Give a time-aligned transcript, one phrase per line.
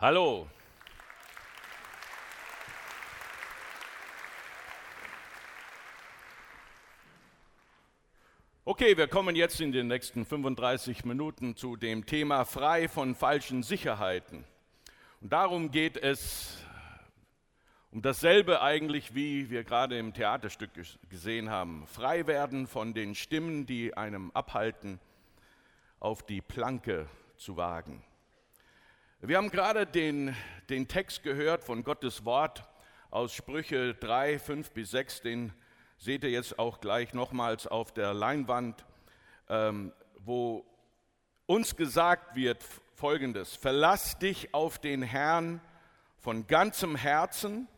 [0.00, 0.48] Hallo.
[8.64, 13.62] Okay, wir kommen jetzt in den nächsten 35 Minuten zu dem Thema frei von falschen
[13.62, 14.46] Sicherheiten.
[15.20, 16.56] Und darum geht es
[17.90, 20.70] um dasselbe eigentlich, wie wir gerade im Theaterstück
[21.10, 21.86] gesehen haben.
[21.86, 24.98] Frei werden von den Stimmen, die einem abhalten,
[25.98, 27.06] auf die Planke
[27.36, 28.02] zu wagen.
[29.22, 30.34] Wir haben gerade den,
[30.70, 32.64] den Text gehört von Gottes Wort
[33.10, 35.52] aus Sprüche 3, 5 bis 6, den
[35.98, 38.86] seht ihr jetzt auch gleich nochmals auf der Leinwand,
[39.50, 40.64] ähm, wo
[41.44, 42.64] uns gesagt wird
[42.94, 45.60] folgendes, verlass dich auf den Herrn
[46.16, 47.68] von ganzem Herzen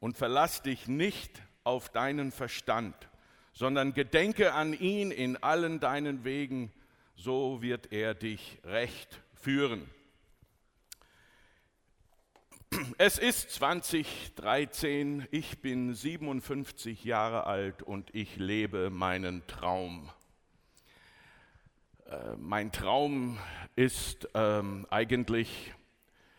[0.00, 3.08] und verlass dich nicht auf deinen Verstand,
[3.54, 6.70] sondern gedenke an ihn in allen deinen Wegen,
[7.16, 9.88] so wird er dich recht führen.
[12.98, 20.08] Es ist 2013, ich bin 57 Jahre alt und ich lebe meinen Traum.
[22.06, 23.38] Äh, mein Traum
[23.74, 25.74] ist ähm, eigentlich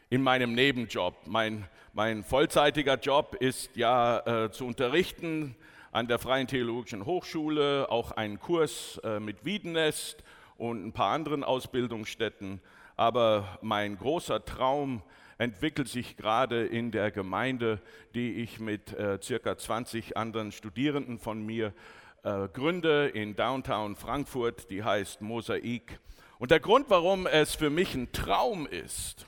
[0.09, 1.15] in meinem Nebenjob.
[1.25, 5.57] Mein, mein vollzeitiger Job ist ja äh, zu unterrichten
[5.91, 10.23] an der Freien Theologischen Hochschule, auch einen Kurs äh, mit Wiedenest
[10.55, 12.61] und ein paar anderen Ausbildungsstätten.
[12.95, 17.81] Aber mein großer Traum ist, entwickelt sich gerade in der Gemeinde,
[18.13, 21.73] die ich mit äh, circa 20 anderen Studierenden von mir
[22.21, 25.99] äh, gründe in Downtown Frankfurt, die heißt Mosaik.
[26.37, 29.25] Und der Grund, warum es für mich ein Traum ist,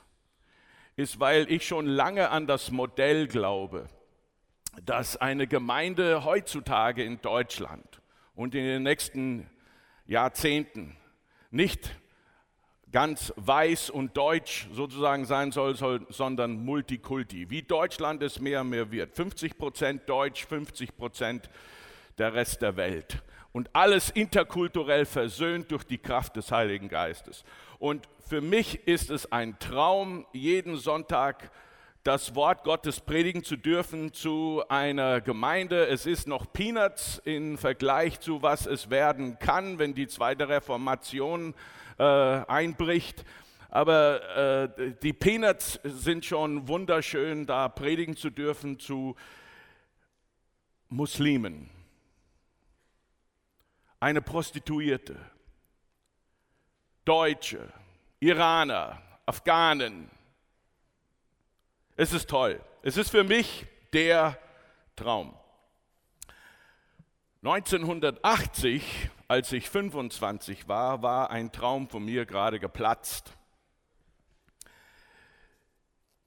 [0.94, 3.88] ist, weil ich schon lange an das Modell glaube,
[4.86, 8.00] dass eine Gemeinde heutzutage in Deutschland
[8.36, 9.50] und in den nächsten
[10.06, 10.96] Jahrzehnten
[11.50, 11.96] nicht
[12.94, 17.50] ganz weiß und deutsch sozusagen sein soll, soll, sondern Multikulti.
[17.50, 19.16] Wie Deutschland es mehr und mehr wird.
[19.16, 21.50] 50 Prozent Deutsch, 50 Prozent
[22.18, 23.20] der Rest der Welt.
[23.50, 27.42] Und alles interkulturell versöhnt durch die Kraft des Heiligen Geistes.
[27.80, 31.50] Und für mich ist es ein Traum, jeden Sonntag
[32.04, 35.88] das Wort Gottes predigen zu dürfen zu einer Gemeinde.
[35.88, 41.54] Es ist noch Peanuts im Vergleich zu was es werden kann, wenn die zweite Reformation
[41.54, 43.24] äh, einbricht.
[43.70, 49.16] Aber äh, die Peanuts sind schon wunderschön, da predigen zu dürfen zu
[50.88, 51.68] Muslimen.
[53.98, 55.16] Eine Prostituierte,
[57.04, 57.72] Deutsche,
[58.20, 60.08] Iraner, Afghanen.
[61.96, 62.60] Es ist toll.
[62.82, 64.38] Es ist für mich der
[64.94, 65.34] Traum.
[67.44, 73.34] 1980 als ich 25 war, war ein Traum von mir gerade geplatzt.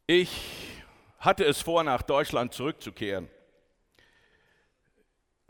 [0.05, 0.83] Ich
[1.17, 3.29] hatte es vor, nach Deutschland zurückzukehren.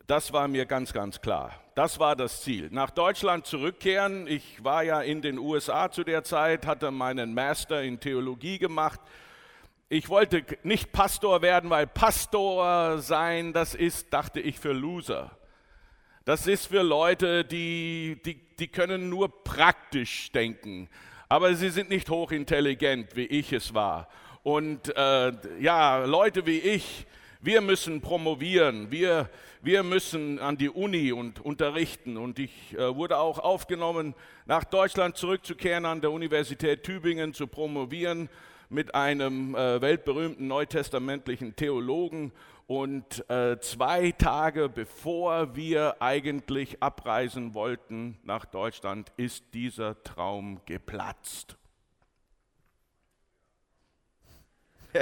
[0.06, 1.52] Das war mir ganz, ganz klar.
[1.76, 2.70] Das war das Ziel.
[2.72, 4.26] Nach Deutschland zurückkehren.
[4.26, 9.02] Ich war ja in den USA zu der Zeit, hatte meinen Master in Theologie gemacht.
[9.90, 15.38] Ich wollte nicht Pastor werden, weil Pastor sein, das ist, dachte ich, für Loser.
[16.28, 20.90] Das ist für Leute, die, die, die können nur praktisch denken,
[21.30, 24.10] aber sie sind nicht hochintelligent, wie ich es war.
[24.44, 27.06] Und äh, ja, Leute wie ich,
[27.40, 29.30] wir müssen promovieren, wir,
[29.62, 32.18] wir müssen an die Uni und unterrichten.
[32.18, 34.14] Und ich äh, wurde auch aufgenommen,
[34.46, 38.28] nach Deutschland zurückzukehren, an der Universität Tübingen zu promovieren
[38.70, 42.34] mit einem äh, weltberühmten neutestamentlichen Theologen.
[42.68, 51.58] Und äh, zwei Tage bevor wir eigentlich abreisen wollten nach Deutschland, ist dieser Traum geplatzt.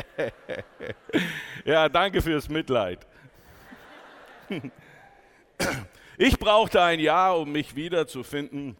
[1.66, 3.08] ja, danke fürs Mitleid.
[6.18, 8.78] ich brauchte ein Jahr, um mich wiederzufinden.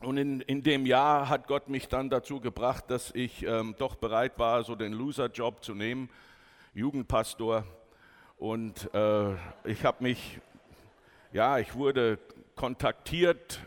[0.00, 3.96] Und in, in dem Jahr hat Gott mich dann dazu gebracht, dass ich ähm, doch
[3.96, 6.08] bereit war, so den Loser-Job zu nehmen,
[6.72, 7.64] Jugendpastor.
[8.36, 9.34] Und äh,
[9.64, 10.40] ich habe mich,
[11.32, 12.18] ja, ich wurde
[12.56, 13.60] kontaktiert,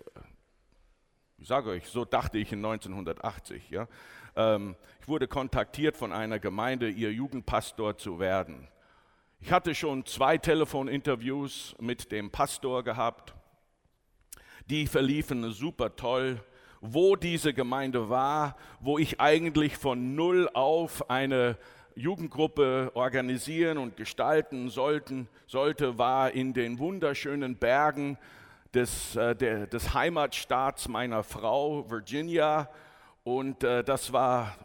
[1.38, 3.88] ich sage euch, so dachte ich in 1980, ja.
[4.36, 8.68] Ähm, ich wurde kontaktiert von einer Gemeinde, ihr Jugendpastor zu werden.
[9.40, 13.36] Ich hatte schon zwei Telefoninterviews mit dem Pastor gehabt.
[14.70, 16.44] Die verliefen super toll.
[16.82, 21.58] Wo diese Gemeinde war, wo ich eigentlich von null auf eine
[21.98, 28.20] Jugendgruppe organisieren und gestalten sollten, sollte, war in den wunderschönen Bergen
[28.74, 32.70] des, äh, der, des Heimatstaats meiner Frau, Virginia.
[33.24, 34.56] Und äh, das war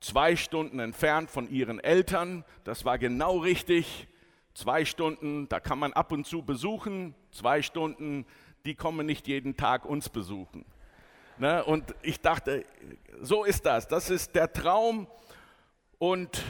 [0.00, 2.42] zwei Stunden entfernt von ihren Eltern.
[2.64, 4.08] Das war genau richtig.
[4.54, 7.14] Zwei Stunden, da kann man ab und zu besuchen.
[7.32, 8.24] Zwei Stunden,
[8.64, 10.64] die kommen nicht jeden Tag uns besuchen.
[11.36, 11.62] Ne?
[11.64, 12.64] Und ich dachte,
[13.20, 13.86] so ist das.
[13.88, 15.06] Das ist der Traum.
[15.98, 16.44] Und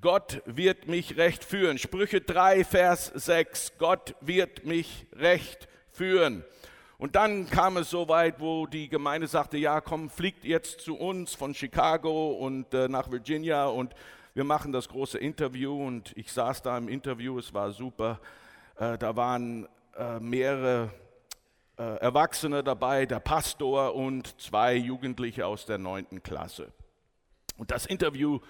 [0.00, 1.76] Gott wird mich recht führen.
[1.76, 3.74] Sprüche 3, Vers 6.
[3.76, 6.42] Gott wird mich recht führen.
[6.96, 10.96] Und dann kam es so weit, wo die Gemeinde sagte, ja, komm, fliegt jetzt zu
[10.96, 13.94] uns von Chicago und äh, nach Virginia und
[14.32, 15.86] wir machen das große Interview.
[15.86, 18.20] Und ich saß da im Interview, es war super.
[18.76, 19.68] Äh, da waren
[19.98, 20.90] äh, mehrere
[21.76, 26.72] äh, Erwachsene dabei, der Pastor und zwei Jugendliche aus der neunten Klasse.
[27.58, 28.40] Und das Interview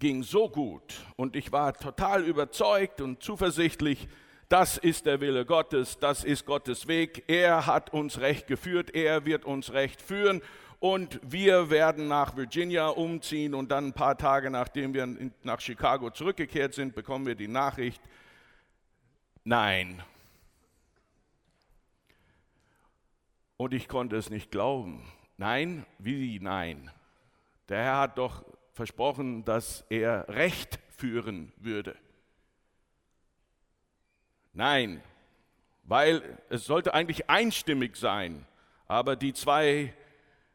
[0.00, 0.82] ging so gut
[1.14, 4.08] und ich war total überzeugt und zuversichtlich,
[4.48, 7.22] das ist der Wille Gottes, das ist Gottes Weg.
[7.28, 10.42] Er hat uns recht geführt, er wird uns recht führen
[10.80, 15.06] und wir werden nach Virginia umziehen und dann ein paar Tage nachdem wir
[15.44, 18.02] nach Chicago zurückgekehrt sind, bekommen wir die Nachricht,
[19.44, 20.02] nein.
[23.56, 25.06] Und ich konnte es nicht glauben.
[25.36, 26.90] Nein, wie nein?
[27.68, 28.42] Der Herr hat doch
[28.80, 31.94] versprochen, dass er Recht führen würde.
[34.54, 35.02] Nein,
[35.82, 38.46] weil es sollte eigentlich einstimmig sein.
[38.88, 39.92] Aber die zwei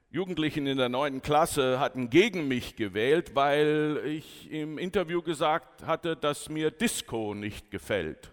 [0.09, 6.15] Jugendlichen in der neunten Klasse hatten gegen mich gewählt, weil ich im Interview gesagt hatte,
[6.15, 8.31] dass mir Disco nicht gefällt.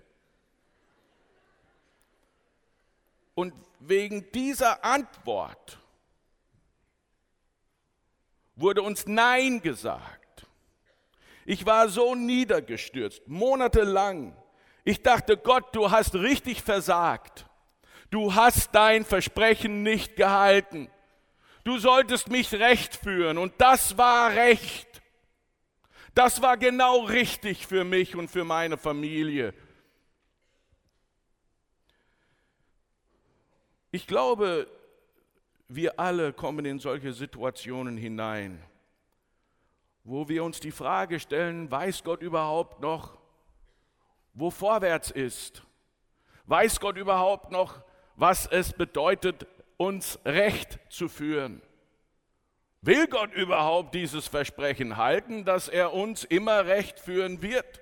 [3.34, 5.81] Und wegen dieser Antwort
[8.62, 10.46] wurde uns Nein gesagt.
[11.44, 14.36] Ich war so niedergestürzt, monatelang.
[14.84, 17.46] Ich dachte, Gott, du hast richtig versagt.
[18.10, 20.90] Du hast dein Versprechen nicht gehalten.
[21.64, 25.02] Du solltest mich recht führen und das war recht.
[26.14, 29.54] Das war genau richtig für mich und für meine Familie.
[33.90, 34.66] Ich glaube,
[35.74, 38.62] wir alle kommen in solche Situationen hinein,
[40.04, 43.18] wo wir uns die Frage stellen, weiß Gott überhaupt noch,
[44.34, 45.62] wo vorwärts ist?
[46.46, 47.82] Weiß Gott überhaupt noch,
[48.16, 49.46] was es bedeutet,
[49.76, 51.62] uns Recht zu führen?
[52.80, 57.80] Will Gott überhaupt dieses Versprechen halten, dass er uns immer Recht führen wird?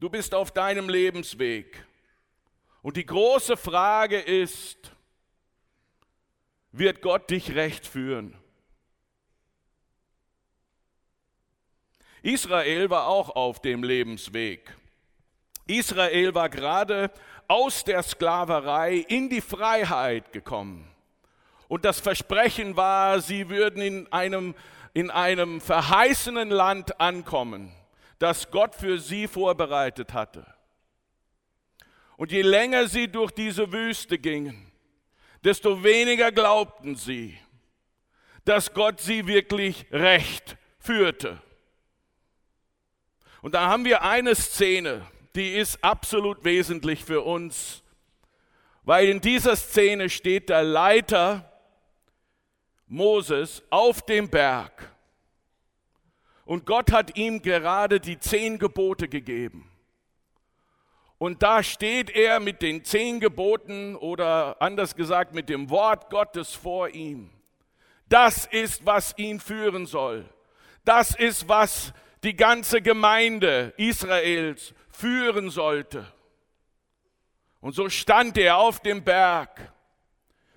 [0.00, 1.86] Du bist auf deinem Lebensweg.
[2.82, 4.93] Und die große Frage ist,
[6.78, 8.36] wird Gott dich recht führen?
[12.22, 14.74] Israel war auch auf dem Lebensweg.
[15.66, 17.10] Israel war gerade
[17.48, 20.88] aus der Sklaverei in die Freiheit gekommen.
[21.68, 24.54] Und das Versprechen war, sie würden in einem,
[24.94, 27.72] in einem verheißenen Land ankommen,
[28.18, 30.46] das Gott für sie vorbereitet hatte.
[32.16, 34.70] Und je länger sie durch diese Wüste gingen,
[35.44, 37.38] desto weniger glaubten sie,
[38.44, 41.40] dass Gott sie wirklich recht führte.
[43.42, 45.06] Und da haben wir eine Szene,
[45.36, 47.82] die ist absolut wesentlich für uns,
[48.84, 51.50] weil in dieser Szene steht der Leiter
[52.86, 54.94] Moses auf dem Berg
[56.44, 59.70] und Gott hat ihm gerade die zehn Gebote gegeben.
[61.24, 66.52] Und da steht er mit den zehn Geboten oder anders gesagt mit dem Wort Gottes
[66.52, 67.30] vor ihm.
[68.10, 70.28] Das ist, was ihn führen soll.
[70.84, 76.06] Das ist, was die ganze Gemeinde Israels führen sollte.
[77.62, 79.72] Und so stand er auf dem Berg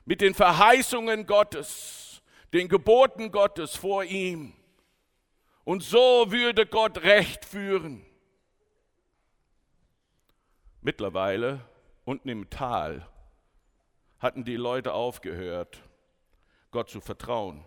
[0.03, 2.21] mit den Verheißungen Gottes,
[2.51, 4.51] den Geboten Gottes vor ihm.
[5.63, 8.06] Und so würde Gott Recht führen.
[10.87, 11.59] Mittlerweile
[12.05, 13.05] unten im Tal
[14.19, 15.83] hatten die Leute aufgehört,
[16.71, 17.61] Gott zu vertrauen.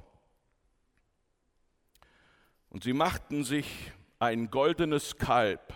[2.70, 5.74] Und sie machten sich ein goldenes Kalb.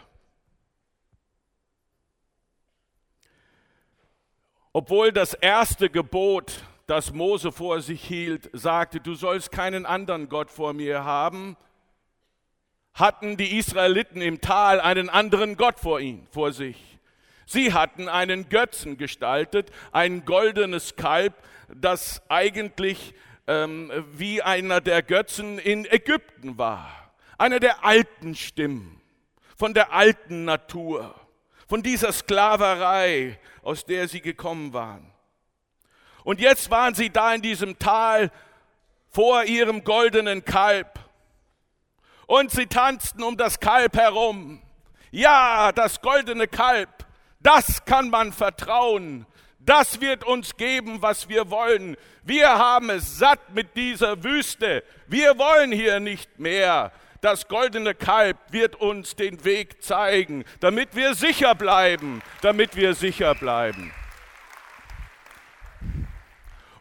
[4.73, 10.51] Obwohl das erste Gebot, das Mose vor sich hielt, sagte, du sollst keinen anderen Gott
[10.51, 11.59] vor mir haben,
[12.95, 16.94] hatten die Israeliten im Tal einen anderen Gott vor ihnen, vor sich.
[17.47, 21.35] Sie hatten einen Götzen gestaltet, ein goldenes Kalb,
[21.75, 23.15] das eigentlich
[23.47, 27.13] ähm, wie einer der Götzen in Ägypten war.
[27.37, 29.01] Einer der alten Stimmen,
[29.57, 31.15] von der alten Natur,
[31.67, 35.11] von dieser Sklaverei, aus der sie gekommen waren.
[36.23, 38.31] Und jetzt waren sie da in diesem Tal
[39.11, 40.99] vor ihrem goldenen Kalb.
[42.27, 44.63] Und sie tanzten um das Kalb herum.
[45.11, 47.04] Ja, das goldene Kalb,
[47.45, 49.27] das kann man vertrauen.
[49.61, 51.97] Das wird uns geben, was wir wollen.
[52.23, 54.83] Wir haben es satt mit dieser Wüste.
[55.07, 56.91] Wir wollen hier nicht mehr.
[57.21, 63.35] Das goldene Kalb wird uns den Weg zeigen, damit wir sicher bleiben, damit wir sicher
[63.35, 63.93] bleiben.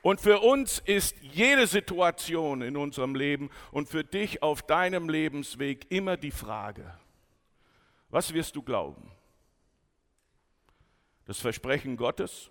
[0.02, 5.90] Und für uns ist jede Situation in unserem Leben und für dich auf deinem Lebensweg
[5.90, 6.94] immer die Frage,
[8.10, 9.13] was wirst du glauben?
[11.26, 12.50] Das Versprechen Gottes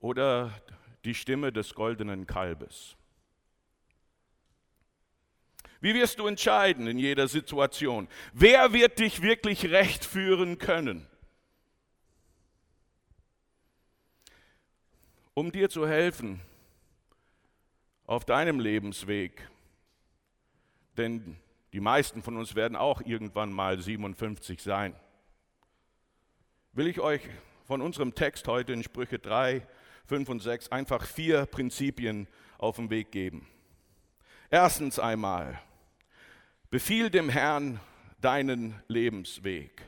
[0.00, 0.52] oder
[1.04, 2.96] die Stimme des goldenen Kalbes?
[5.80, 8.06] Wie wirst du entscheiden in jeder Situation?
[8.34, 11.06] Wer wird dich wirklich recht führen können?
[15.32, 16.40] Um dir zu helfen
[18.06, 19.48] auf deinem Lebensweg,
[20.98, 21.36] denn
[21.72, 24.94] die meisten von uns werden auch irgendwann mal 57 sein,
[26.72, 27.22] will ich euch
[27.64, 29.66] von unserem Text heute in Sprüche 3,
[30.06, 33.46] 5 und 6 einfach vier Prinzipien auf den Weg geben.
[34.50, 35.60] Erstens einmal,
[36.70, 37.80] befiehl dem Herrn
[38.20, 39.84] deinen Lebensweg.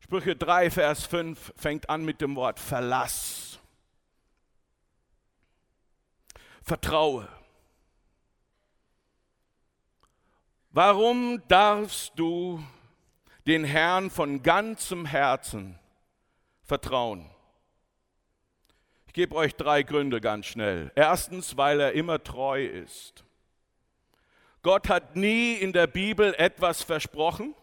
[0.00, 3.58] Sprüche 3, Vers 5 fängt an mit dem Wort Verlass.
[6.62, 7.28] Vertraue.
[10.70, 12.64] Warum darfst du
[13.46, 15.78] den Herrn von ganzem Herzen
[16.62, 17.30] vertrauen?
[19.06, 20.92] Ich gebe euch drei Gründe ganz schnell.
[20.94, 23.24] Erstens, weil er immer treu ist.
[24.62, 27.54] Gott hat nie in der Bibel etwas versprochen,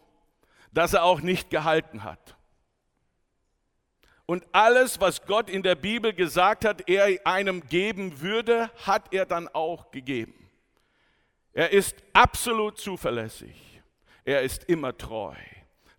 [0.72, 2.36] das er auch nicht gehalten hat.
[4.26, 9.24] Und alles, was Gott in der Bibel gesagt hat, er einem geben würde, hat er
[9.24, 10.50] dann auch gegeben.
[11.54, 13.80] Er ist absolut zuverlässig.
[14.24, 15.34] Er ist immer treu.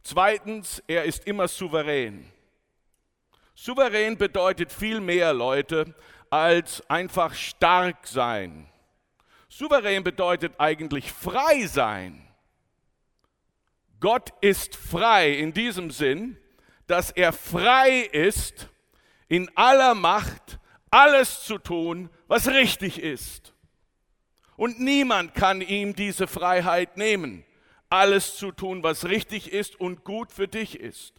[0.03, 2.32] Zweitens, er ist immer souverän.
[3.53, 5.94] Souverän bedeutet viel mehr, Leute,
[6.29, 8.70] als einfach stark sein.
[9.50, 12.25] Souverän bedeutet eigentlich frei sein.
[14.00, 16.38] Gott ist frei in diesem Sinn,
[16.88, 18.70] dass er frei ist,
[19.27, 23.53] in aller Macht alles zu tun, was richtig ist.
[24.56, 27.46] Und niemand kann ihm diese Freiheit nehmen,
[27.89, 31.13] alles zu tun, was richtig ist und gut für dich ist.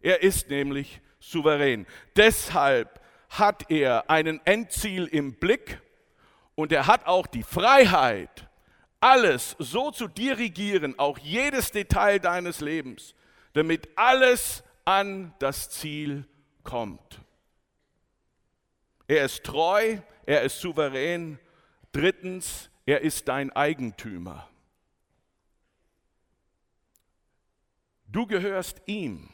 [0.00, 1.86] Er ist nämlich souverän.
[2.16, 5.80] Deshalb hat er einen Endziel im Blick
[6.54, 8.48] und er hat auch die Freiheit,
[9.00, 13.14] alles so zu dirigieren, auch jedes Detail deines Lebens,
[13.52, 16.26] damit alles an das Ziel
[16.64, 17.20] kommt.
[19.06, 21.38] Er ist treu, er ist souverän.
[21.92, 24.48] Drittens, er ist dein Eigentümer.
[28.08, 29.28] Du gehörst ihm.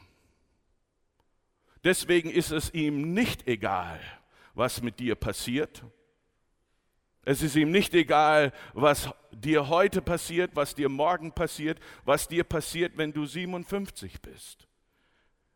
[1.83, 3.99] Deswegen ist es ihm nicht egal,
[4.53, 5.83] was mit dir passiert.
[7.23, 12.43] Es ist ihm nicht egal, was dir heute passiert, was dir morgen passiert, was dir
[12.43, 14.67] passiert, wenn du 57 bist.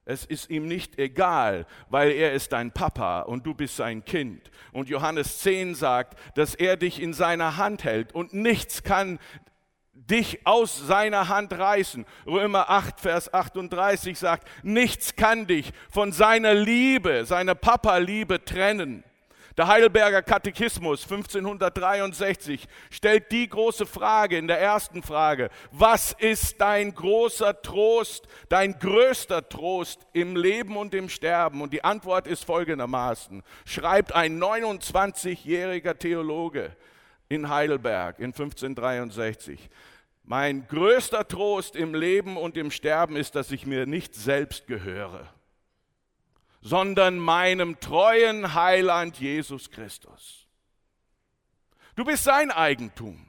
[0.05, 4.49] Es ist ihm nicht egal, weil er ist dein Papa und du bist sein Kind.
[4.71, 9.19] Und Johannes 10 sagt, dass er dich in seiner Hand hält und nichts kann
[10.07, 12.05] dich aus seiner Hand reißen.
[12.25, 19.03] Römer 8, Vers 38 sagt, nichts kann dich von seiner Liebe, seiner Papa-Liebe trennen.
[19.59, 26.95] Der Heidelberger Katechismus 1563 stellt die große Frage in der ersten Frage, was ist dein
[26.95, 31.61] großer Trost, dein größter Trost im Leben und im Sterben?
[31.61, 36.73] Und die Antwort ist folgendermaßen, schreibt ein 29-jähriger Theologe
[37.29, 39.69] in Heidelberg in 1563.
[40.23, 45.27] Mein größter Trost im Leben und im Sterben ist, dass ich mir nicht selbst gehöre,
[46.61, 50.47] sondern meinem treuen Heiland Jesus Christus.
[51.95, 53.25] Du bist sein Eigentum.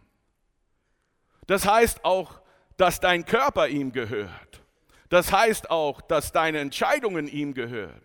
[1.47, 2.41] Das heißt auch,
[2.77, 4.63] dass dein Körper ihm gehört.
[5.09, 8.03] Das heißt auch, dass deine Entscheidungen ihm gehören.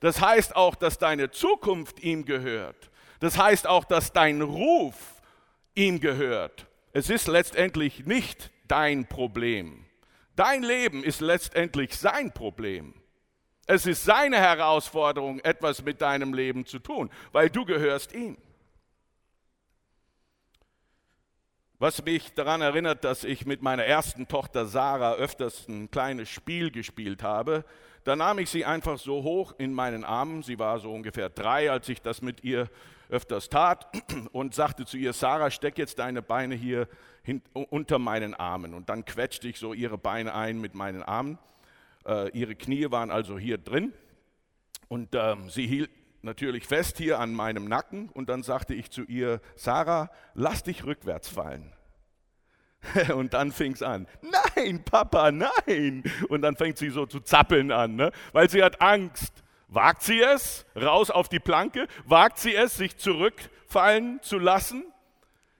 [0.00, 2.90] Das heißt auch, dass deine Zukunft ihm gehört.
[3.20, 5.15] Das heißt auch, dass dein Ruf
[5.76, 6.66] ihm gehört.
[6.92, 9.84] Es ist letztendlich nicht dein Problem.
[10.34, 12.94] Dein Leben ist letztendlich sein Problem.
[13.66, 18.36] Es ist seine Herausforderung, etwas mit deinem Leben zu tun, weil du gehörst ihm.
[21.78, 26.70] Was mich daran erinnert, dass ich mit meiner ersten Tochter Sarah öfters ein kleines Spiel
[26.70, 27.64] gespielt habe.
[28.04, 30.42] Da nahm ich sie einfach so hoch in meinen Armen.
[30.42, 32.70] Sie war so ungefähr drei, als ich das mit ihr
[33.08, 33.86] öfters tat
[34.32, 36.88] und sagte zu ihr, Sarah, steck jetzt deine Beine hier
[37.52, 38.74] unter meinen Armen.
[38.74, 41.38] Und dann quetschte ich so ihre Beine ein mit meinen Armen.
[42.06, 43.92] Äh, ihre Knie waren also hier drin.
[44.88, 45.90] Und ähm, sie hielt
[46.22, 50.84] natürlich fest hier an meinem Nacken und dann sagte ich zu ihr, Sarah, lass dich
[50.84, 51.72] rückwärts fallen.
[53.14, 54.06] Und dann fing es an,
[54.54, 56.04] nein, Papa, nein.
[56.28, 58.12] Und dann fängt sie so zu zappeln an, ne?
[58.32, 59.42] weil sie hat Angst.
[59.68, 61.88] Wagt sie es, raus auf die Planke?
[62.04, 64.84] Wagt sie es, sich zurückfallen zu lassen?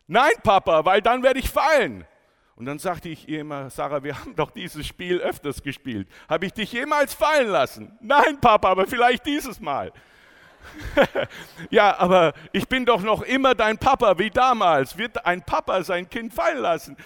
[0.07, 2.07] Nein, Papa, weil dann werde ich fallen.
[2.55, 6.09] Und dann sagte ich ihr immer, Sarah, wir haben doch dieses Spiel öfters gespielt.
[6.29, 7.99] Habe ich dich jemals fallen lassen?
[8.01, 9.93] Nein, Papa, aber vielleicht dieses Mal.
[11.71, 14.97] ja, aber ich bin doch noch immer dein Papa wie damals.
[14.99, 16.97] Wird ein Papa sein Kind fallen lassen?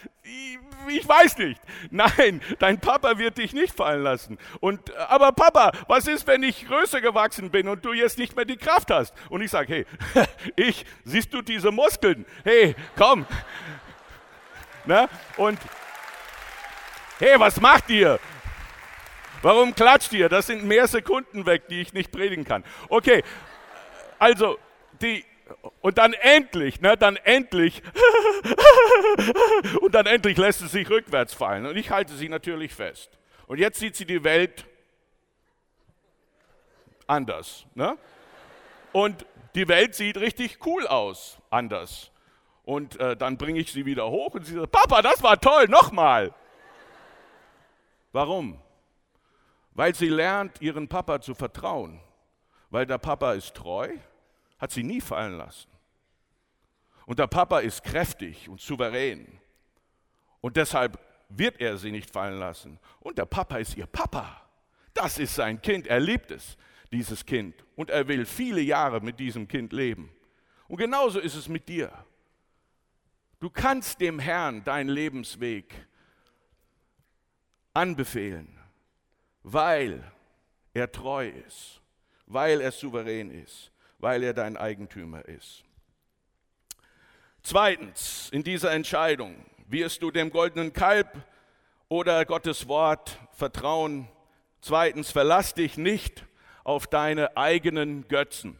[0.88, 1.60] Ich weiß nicht.
[1.90, 4.38] Nein, dein Papa wird dich nicht fallen lassen.
[4.60, 8.44] Und aber Papa, was ist, wenn ich größer gewachsen bin und du jetzt nicht mehr
[8.44, 9.14] die Kraft hast?
[9.28, 10.26] Und ich sage, hey,
[10.56, 12.24] ich, siehst du diese Muskeln?
[12.44, 13.26] Hey, komm.
[14.86, 15.08] Na?
[15.36, 15.58] Und
[17.18, 18.18] hey, was macht ihr?
[19.42, 20.28] Warum klatscht ihr?
[20.28, 22.62] Das sind mehr Sekunden weg, die ich nicht predigen kann.
[22.88, 23.22] Okay,
[24.20, 24.58] also,
[25.00, 25.24] die,
[25.80, 27.82] und dann endlich, ne, dann endlich,
[29.80, 31.64] und dann endlich lässt sie sich rückwärts fallen.
[31.64, 33.18] Und ich halte sie natürlich fest.
[33.46, 34.66] Und jetzt sieht sie die Welt
[37.06, 37.64] anders.
[37.74, 37.96] Ne?
[38.92, 39.24] Und
[39.54, 42.10] die Welt sieht richtig cool aus, anders.
[42.64, 45.66] Und äh, dann bringe ich sie wieder hoch und sie sagt, Papa, das war toll,
[45.66, 46.34] nochmal.
[48.12, 48.60] Warum?
[49.72, 52.00] Weil sie lernt, ihren Papa zu vertrauen.
[52.68, 53.88] Weil der Papa ist treu
[54.60, 55.70] hat sie nie fallen lassen.
[57.06, 59.40] Und der Papa ist kräftig und souverän.
[60.40, 60.98] Und deshalb
[61.28, 62.78] wird er sie nicht fallen lassen.
[63.00, 64.48] Und der Papa ist ihr Papa.
[64.94, 65.86] Das ist sein Kind.
[65.86, 66.56] Er liebt es,
[66.92, 67.54] dieses Kind.
[67.74, 70.10] Und er will viele Jahre mit diesem Kind leben.
[70.68, 71.92] Und genauso ist es mit dir.
[73.40, 75.74] Du kannst dem Herrn deinen Lebensweg
[77.72, 78.58] anbefehlen,
[79.42, 80.04] weil
[80.74, 81.80] er treu ist,
[82.26, 85.64] weil er souverän ist, weil er dein Eigentümer ist.
[87.42, 91.24] Zweitens, in dieser Entscheidung, wirst du dem goldenen Kalb
[91.88, 94.08] oder Gottes Wort vertrauen?
[94.60, 96.26] Zweitens, verlass dich nicht
[96.64, 98.58] auf deine eigenen Götzen.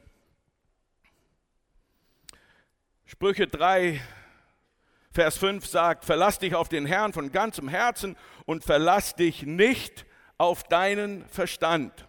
[3.04, 4.00] Sprüche 3,
[5.12, 10.06] Vers 5 sagt, verlass dich auf den Herrn von ganzem Herzen und verlass dich nicht
[10.38, 12.06] auf deinen Verstand.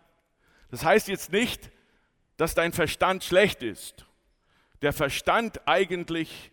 [0.70, 1.72] Das heißt jetzt nicht,
[2.42, 4.08] dass dein Verstand schlecht ist.
[4.82, 6.52] Der Verstand eigentlich,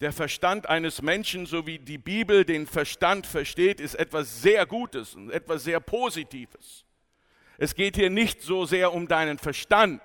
[0.00, 5.14] der Verstand eines Menschen, so wie die Bibel den Verstand versteht, ist etwas sehr Gutes
[5.14, 6.86] und etwas sehr Positives.
[7.58, 10.00] Es geht hier nicht so sehr um deinen Verstand.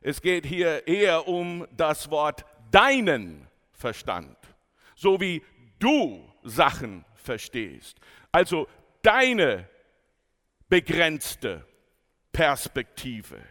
[0.00, 4.38] Es geht hier eher um das Wort deinen Verstand.
[4.94, 5.42] So wie
[5.80, 7.98] du Sachen verstehst.
[8.30, 8.68] Also
[9.02, 9.68] deine
[10.68, 11.66] begrenzte
[12.30, 13.42] Perspektive.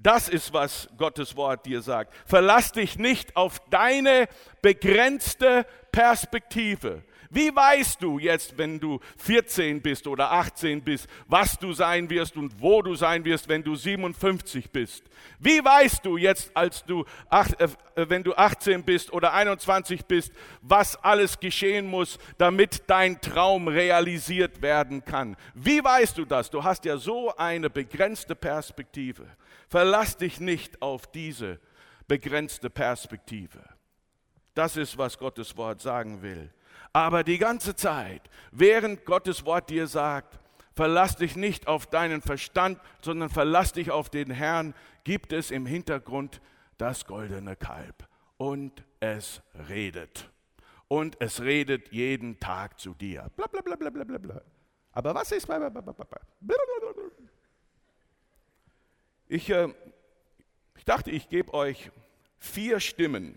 [0.00, 2.14] Das ist, was Gottes Wort dir sagt.
[2.24, 4.28] Verlass dich nicht auf deine
[4.62, 7.02] begrenzte Perspektive.
[7.30, 12.36] Wie weißt du jetzt, wenn du 14 bist oder 18 bist, was du sein wirst
[12.36, 15.04] und wo du sein wirst, wenn du 57 bist?
[15.38, 20.96] Wie weißt du jetzt, als du, äh, wenn du 18 bist oder 21 bist, was
[20.96, 25.36] alles geschehen muss, damit dein Traum realisiert werden kann?
[25.54, 26.50] Wie weißt du das?
[26.50, 29.26] Du hast ja so eine begrenzte Perspektive.
[29.68, 31.60] Verlass dich nicht auf diese
[32.06, 33.60] begrenzte Perspektive.
[34.54, 36.50] Das ist, was Gottes Wort sagen will.
[36.92, 40.38] Aber die ganze Zeit, während Gottes Wort dir sagt,
[40.74, 44.74] verlass dich nicht auf deinen Verstand, sondern verlass dich auf den Herrn,
[45.04, 46.40] gibt es im Hintergrund
[46.76, 48.08] das goldene Kalb.
[48.36, 50.30] Und es redet.
[50.86, 53.30] Und es redet jeden Tag zu dir.
[53.36, 54.40] Bla, bla, bla, bla, bla, bla.
[54.92, 55.48] Aber was ist...
[59.28, 59.68] Ich, äh,
[60.76, 61.90] ich dachte, ich gebe euch
[62.38, 63.36] vier Stimmen,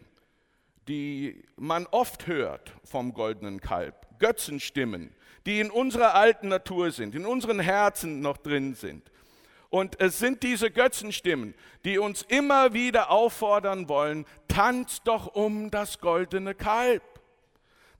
[0.87, 4.07] die man oft hört vom goldenen Kalb.
[4.19, 5.15] Götzenstimmen,
[5.45, 9.11] die in unserer alten Natur sind, in unseren Herzen noch drin sind.
[9.69, 11.53] Und es sind diese Götzenstimmen,
[11.85, 17.03] die uns immer wieder auffordern wollen, tanz doch um das goldene Kalb.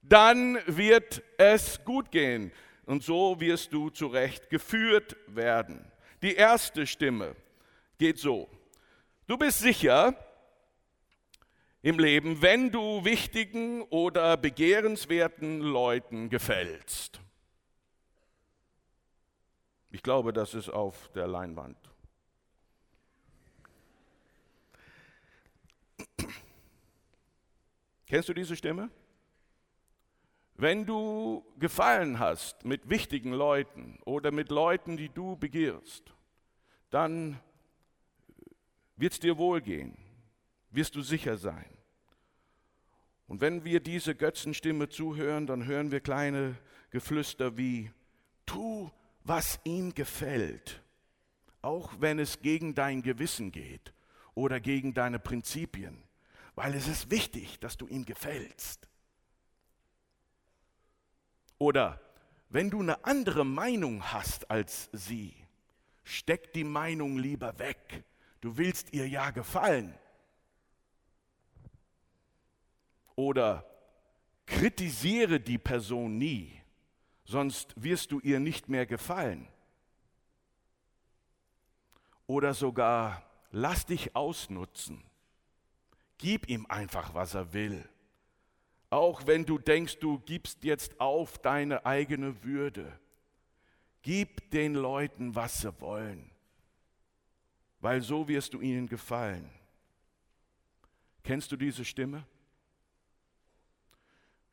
[0.01, 2.51] Dann wird es gut gehen
[2.85, 5.89] und so wirst du zurecht geführt werden.
[6.21, 7.35] Die erste Stimme,
[7.97, 8.49] geht so.
[9.27, 10.15] Du bist sicher,
[11.81, 17.21] im Leben, wenn du wichtigen oder begehrenswerten Leuten gefällst.
[19.89, 21.77] Ich glaube, das ist auf der Leinwand.
[28.05, 28.89] Kennst du diese Stimme?
[30.55, 36.13] Wenn du Gefallen hast mit wichtigen Leuten oder mit Leuten, die du begehrst,
[36.89, 37.39] dann
[38.97, 39.97] wird es dir wohlgehen,
[40.71, 41.69] wirst du sicher sein.
[43.27, 46.57] Und wenn wir diese Götzenstimme zuhören, dann hören wir kleine
[46.89, 47.91] Geflüster wie,
[48.45, 48.91] tu,
[49.23, 50.81] was ihm gefällt,
[51.61, 53.93] auch wenn es gegen dein Gewissen geht
[54.33, 56.03] oder gegen deine Prinzipien,
[56.55, 58.89] weil es ist wichtig, dass du ihm gefällst.
[61.57, 62.01] Oder
[62.49, 65.33] wenn du eine andere Meinung hast als sie,
[66.03, 68.03] steck die Meinung lieber weg.
[68.41, 69.93] Du willst ihr ja gefallen.
[73.15, 73.65] Oder
[74.45, 76.51] kritisiere die Person nie,
[77.25, 79.47] sonst wirst du ihr nicht mehr gefallen.
[82.27, 85.03] Oder sogar lass dich ausnutzen.
[86.17, 87.87] Gib ihm einfach, was er will.
[88.89, 92.99] Auch wenn du denkst, du gibst jetzt auf deine eigene Würde.
[94.01, 96.29] Gib den Leuten, was sie wollen,
[97.79, 99.49] weil so wirst du ihnen gefallen.
[101.23, 102.25] Kennst du diese Stimme?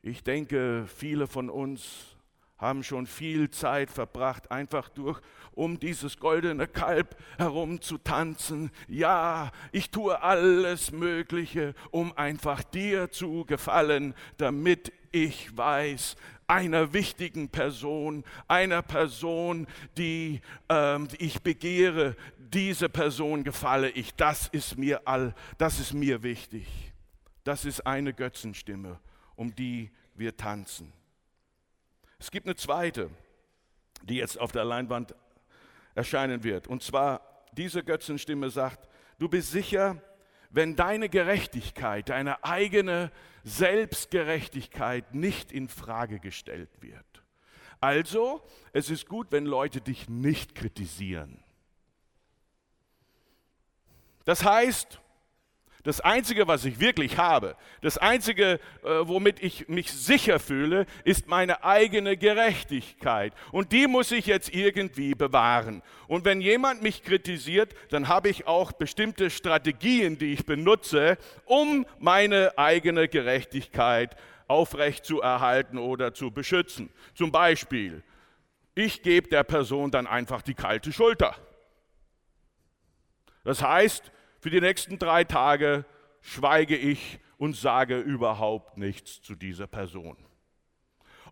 [0.03, 2.17] Ich denke, viele von uns
[2.57, 5.21] haben schon viel Zeit verbracht, einfach durch,
[5.53, 8.71] um dieses goldene Kalb herum zu tanzen.
[8.89, 16.17] Ja, ich tue alles Mögliche, um einfach dir zu gefallen, damit ich weiß,
[16.49, 24.15] einer wichtigen Person, einer Person, die, die ich begehre, diese Person gefalle ich.
[24.15, 26.67] Das ist mir all, das ist mir wichtig.
[27.45, 28.99] Das ist eine Götzenstimme,
[29.39, 30.93] um die wir tanzen.
[32.19, 33.09] Es gibt eine zweite,
[34.03, 35.15] die jetzt auf der Leinwand
[35.95, 36.67] erscheinen wird.
[36.67, 40.03] Und zwar, diese Götzenstimme sagt, du bist sicher,
[40.51, 43.13] wenn deine Gerechtigkeit, deine eigene
[43.45, 47.05] Selbstgerechtigkeit nicht in Frage gestellt wird.
[47.81, 51.45] Also, es ist gut, wenn Leute dich nicht kritisieren.
[54.25, 55.01] Das heißt,
[55.85, 61.29] das Einzige, was ich wirklich habe, das Einzige, äh, womit ich mich sicher fühle, ist
[61.29, 63.33] meine eigene Gerechtigkeit.
[63.53, 65.83] Und die muss ich jetzt irgendwie bewahren.
[66.09, 71.87] Und wenn jemand mich kritisiert, dann habe ich auch bestimmte Strategien, die ich benutze, um
[71.99, 74.17] meine eigene Gerechtigkeit
[74.49, 76.91] aufrecht zu erhalten oder zu beschützen.
[77.15, 78.03] Zum Beispiel,
[78.75, 81.37] ich gebe der Person dann einfach die kalte Schulter.
[83.45, 85.85] Das heißt, für die nächsten drei Tage
[86.21, 90.17] schweige ich und sage überhaupt nichts zu dieser Person.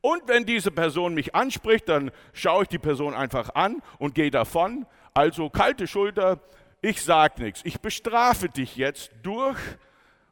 [0.01, 4.31] Und wenn diese Person mich anspricht, dann schaue ich die Person einfach an und gehe
[4.31, 4.87] davon.
[5.15, 6.41] Also kalte Schulter,
[6.83, 7.63] ich sage nichts.
[7.65, 9.59] Ich bestrafe dich jetzt durch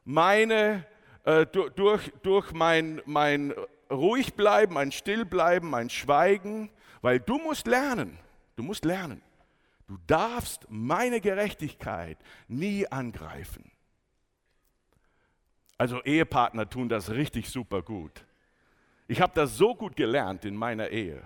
[0.04, 0.86] meine,
[1.24, 3.54] äh, durch, durch mein, mein
[3.90, 6.70] Ruhigbleiben, mein Stillbleiben, mein Schweigen,
[7.02, 8.18] weil du musst lernen.
[8.56, 9.22] Du musst lernen.
[9.86, 12.18] Du darfst meine Gerechtigkeit
[12.48, 13.70] nie angreifen.
[15.76, 18.24] Also Ehepartner tun das richtig super gut.
[19.08, 21.22] Ich habe das so gut gelernt in meiner Ehe.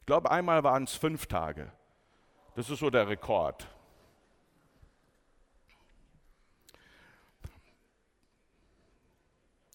[0.00, 1.70] Ich glaube, einmal waren es fünf Tage.
[2.56, 3.68] Das ist so der Rekord.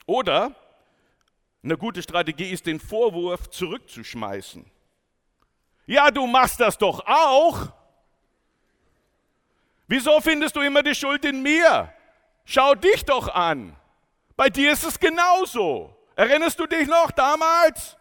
[0.05, 0.55] Oder
[1.63, 4.69] eine gute Strategie ist, den Vorwurf zurückzuschmeißen.
[5.85, 7.76] Ja, du machst das doch auch.
[9.87, 11.93] Wieso findest du immer die Schuld in mir?
[12.45, 13.75] Schau dich doch an.
[14.35, 15.95] Bei dir ist es genauso.
[16.15, 17.97] Erinnerst du dich noch damals?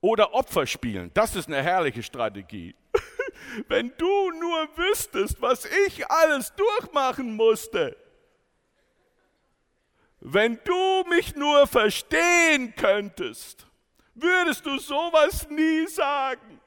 [0.00, 2.74] Oder Opfer spielen, das ist eine herrliche Strategie.
[3.68, 7.96] Wenn du nur wüsstest, was ich alles durchmachen musste.
[10.20, 13.66] Wenn du mich nur verstehen könntest,
[14.14, 16.60] würdest du sowas nie sagen.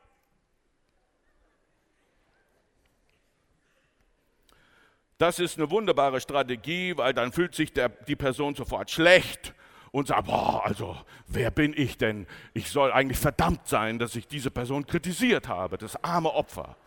[5.19, 9.53] Das ist eine wunderbare Strategie, weil dann fühlt sich der, die Person sofort schlecht
[9.91, 10.95] und sagt, boah, also
[11.27, 12.25] wer bin ich denn?
[12.53, 16.77] Ich soll eigentlich verdammt sein, dass ich diese Person kritisiert habe, das arme Opfer.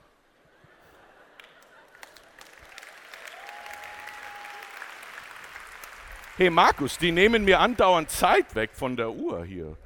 [6.39, 9.77] Hey Markus, die nehmen mir andauernd Zeit weg von der Uhr hier.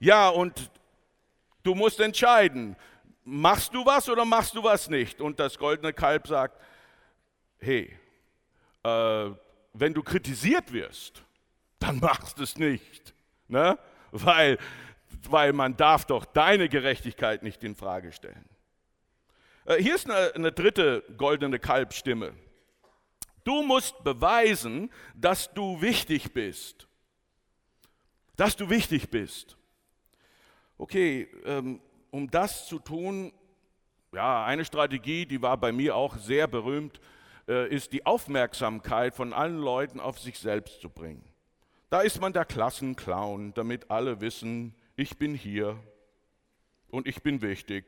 [0.00, 0.72] Ja, und
[1.62, 2.74] du musst entscheiden,
[3.28, 5.20] machst du was oder machst du was nicht?
[5.20, 6.60] Und das goldene Kalb sagt,
[7.58, 7.94] hey,
[8.82, 9.30] äh,
[9.74, 11.22] wenn du kritisiert wirst,
[11.78, 13.14] dann machst es nicht.
[13.48, 13.78] Ne?
[14.10, 14.58] Weil,
[15.28, 18.48] weil man darf doch deine Gerechtigkeit nicht in Frage stellen.
[19.66, 22.32] Äh, hier ist eine, eine dritte goldene Kalbstimme.
[23.44, 26.88] Du musst beweisen, dass du wichtig bist.
[28.36, 29.56] Dass du wichtig bist.
[30.78, 33.32] Okay, ähm, um das zu tun,
[34.12, 37.00] ja, eine Strategie, die war bei mir auch sehr berühmt,
[37.46, 41.24] äh, ist die Aufmerksamkeit von allen Leuten auf sich selbst zu bringen.
[41.90, 45.78] Da ist man der Klassenclown, damit alle wissen, ich bin hier
[46.88, 47.84] und ich bin wichtig,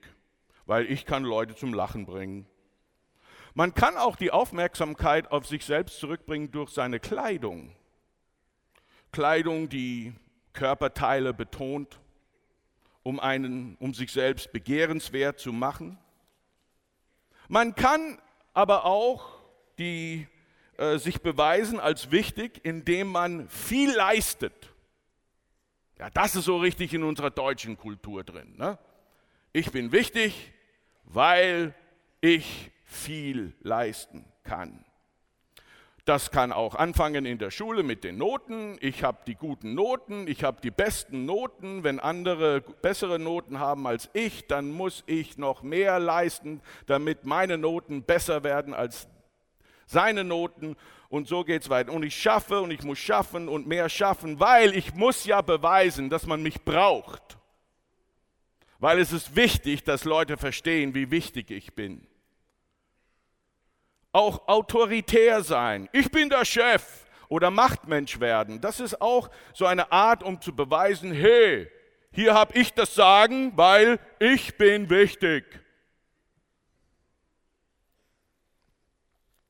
[0.67, 2.47] weil ich kann Leute zum Lachen bringen.
[3.55, 7.75] Man kann auch die Aufmerksamkeit auf sich selbst zurückbringen durch seine Kleidung.
[9.13, 10.15] Kleidung, die
[10.53, 12.01] Körperteile betont,
[13.03, 15.99] um, einen, um sich selbst begehrenswert zu machen.
[17.49, 18.19] Man kann
[18.53, 19.41] aber auch
[19.79, 20.29] die,
[20.77, 24.73] äh, sich beweisen als wichtig, indem man viel leistet.
[25.99, 28.55] Ja, das ist so richtig in unserer deutschen Kultur drin.
[28.57, 28.79] Ne?
[29.53, 30.53] Ich bin wichtig,
[31.05, 31.75] weil
[32.21, 34.85] ich viel leisten kann.
[36.11, 38.77] Das kann auch anfangen in der Schule mit den Noten.
[38.81, 41.85] Ich habe die guten Noten, ich habe die besten Noten.
[41.85, 47.59] Wenn andere bessere Noten haben als ich, dann muss ich noch mehr leisten, damit meine
[47.59, 49.07] Noten besser werden als
[49.87, 50.75] seine Noten.
[51.11, 51.93] Und so geht es weiter.
[51.93, 56.11] Und ich schaffe und ich muss schaffen und mehr schaffen, weil ich muss ja beweisen,
[56.11, 57.39] dass man mich braucht.
[58.81, 62.05] Weil es ist wichtig, dass Leute verstehen, wie wichtig ich bin
[64.13, 65.89] auch autoritär sein.
[65.93, 68.61] Ich bin der Chef oder Machtmensch werden.
[68.61, 71.71] Das ist auch so eine Art, um zu beweisen, hey,
[72.13, 75.45] hier habe ich das Sagen, weil ich bin wichtig.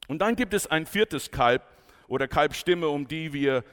[0.08, 1.62] Und dann gibt es ein viertes Kalb
[2.08, 3.64] oder Kalbstimme, um die wir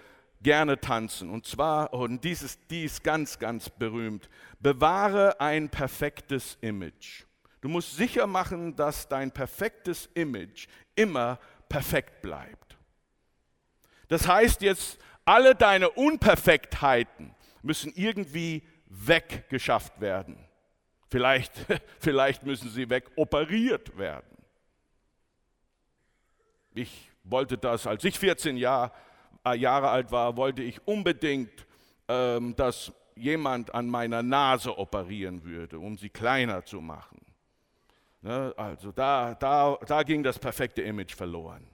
[0.41, 1.29] gerne tanzen.
[1.29, 4.29] Und zwar, und dieses, die ist ganz, ganz berühmt.
[4.59, 7.26] Bewahre ein perfektes Image.
[7.61, 12.77] Du musst sicher machen, dass dein perfektes Image immer perfekt bleibt.
[14.07, 20.37] Das heißt jetzt, alle deine Unperfektheiten müssen irgendwie weggeschafft werden.
[21.09, 21.53] Vielleicht,
[21.99, 24.37] vielleicht müssen sie wegoperiert werden.
[26.73, 28.93] Ich wollte das, als ich 14 Jahr,
[29.45, 31.65] äh, Jahre alt war, wollte ich unbedingt,
[32.07, 37.26] ähm, dass jemand an meiner Nase operieren würde, um sie kleiner zu machen.
[38.21, 41.67] Ne, also da, da, da ging das perfekte Image verloren.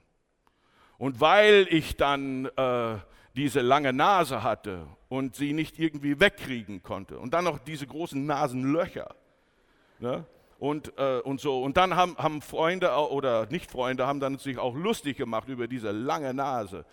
[0.98, 2.96] Und weil ich dann äh,
[3.34, 8.24] diese lange Nase hatte und sie nicht irgendwie wegkriegen konnte und dann noch diese großen
[8.24, 9.14] Nasenlöcher
[9.98, 10.24] ne,
[10.58, 11.62] und, äh, und so.
[11.62, 15.90] Und dann haben, haben Freunde oder Nicht-Freunde haben dann sich auch lustig gemacht über diese
[15.90, 16.84] lange Nase.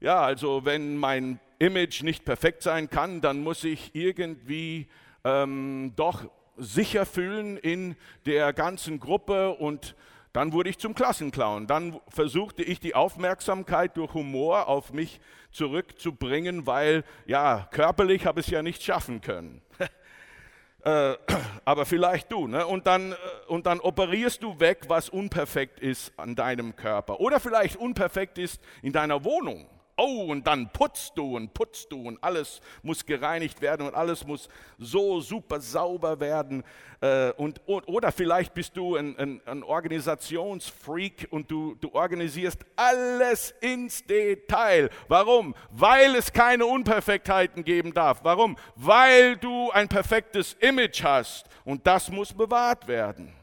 [0.00, 4.88] Ja, also wenn mein Image nicht perfekt sein kann, dann muss ich irgendwie
[5.24, 6.24] ähm, doch
[6.56, 9.94] sicher fühlen in der ganzen Gruppe und
[10.32, 11.66] dann wurde ich zum Klassenclown.
[11.66, 18.46] Dann versuchte ich die Aufmerksamkeit durch Humor auf mich zurückzubringen, weil ja, körperlich habe ich
[18.46, 19.60] es ja nicht schaffen können.
[20.84, 21.16] äh,
[21.64, 22.46] aber vielleicht du.
[22.46, 22.64] Ne?
[22.64, 23.16] Und, dann, äh,
[23.48, 27.18] und dann operierst du weg, was unperfekt ist an deinem Körper.
[27.18, 29.66] Oder vielleicht unperfekt ist in deiner Wohnung.
[30.02, 34.26] Oh, und dann putzt du und putzt du und alles muss gereinigt werden und alles
[34.26, 36.64] muss so super sauber werden.
[37.02, 43.54] Äh, und, oder vielleicht bist du ein, ein, ein Organisationsfreak und du, du organisierst alles
[43.60, 44.88] ins Detail.
[45.08, 45.54] Warum?
[45.70, 48.20] Weil es keine Unperfektheiten geben darf.
[48.22, 48.56] Warum?
[48.76, 53.34] Weil du ein perfektes Image hast und das muss bewahrt werden.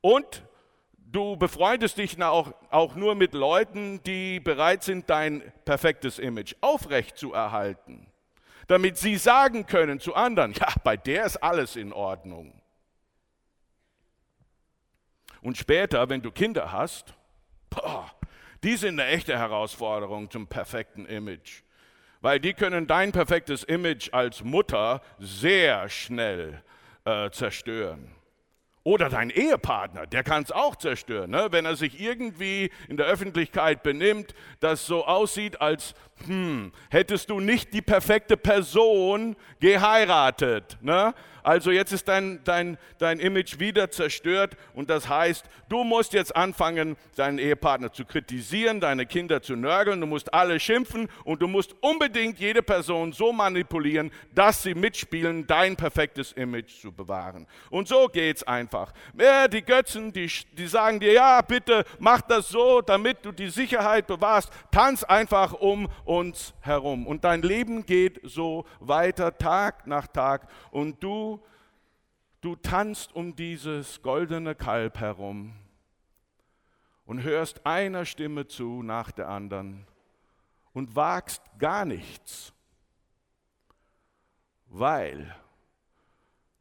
[0.00, 0.42] Und
[1.12, 7.18] Du befreundest dich auch, auch nur mit Leuten, die bereit sind, dein perfektes Image aufrecht
[7.18, 8.06] zu erhalten,
[8.68, 12.60] damit sie sagen können zu anderen, ja, bei der ist alles in Ordnung.
[15.42, 17.14] Und später, wenn du Kinder hast,
[17.70, 18.08] boah,
[18.62, 21.62] die sind eine echte Herausforderung zum perfekten Image,
[22.20, 26.62] weil die können dein perfektes Image als Mutter sehr schnell
[27.04, 28.14] äh, zerstören.
[28.90, 31.46] Oder dein Ehepartner, der kann es auch zerstören, ne?
[31.52, 35.94] wenn er sich irgendwie in der Öffentlichkeit benimmt, das so aussieht, als
[36.26, 40.76] hm, hättest du nicht die perfekte Person geheiratet.
[40.80, 41.14] Ne?
[41.42, 46.34] Also jetzt ist dein, dein, dein Image wieder zerstört und das heißt, du musst jetzt
[46.34, 51.48] anfangen, deinen Ehepartner zu kritisieren, deine Kinder zu nörgeln, du musst alle schimpfen und du
[51.48, 57.46] musst unbedingt jede Person so manipulieren, dass sie mitspielen, dein perfektes Image zu bewahren.
[57.70, 58.92] Und so geht's einfach.
[59.18, 63.48] Ja, die Götzen, die, die sagen dir, ja, bitte mach das so, damit du die
[63.48, 64.50] Sicherheit bewahrst.
[64.70, 67.06] Tanz einfach um uns herum.
[67.06, 70.48] Und dein Leben geht so weiter, Tag nach Tag.
[70.70, 71.29] Und du
[72.40, 75.54] Du tanzt um dieses goldene Kalb herum
[77.04, 79.86] und hörst einer Stimme zu nach der anderen
[80.72, 82.54] und wagst gar nichts,
[84.66, 85.34] weil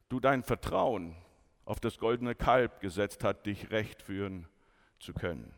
[0.09, 1.15] du dein Vertrauen
[1.63, 4.47] auf das goldene Kalb gesetzt hast, dich recht führen
[4.99, 5.53] zu können.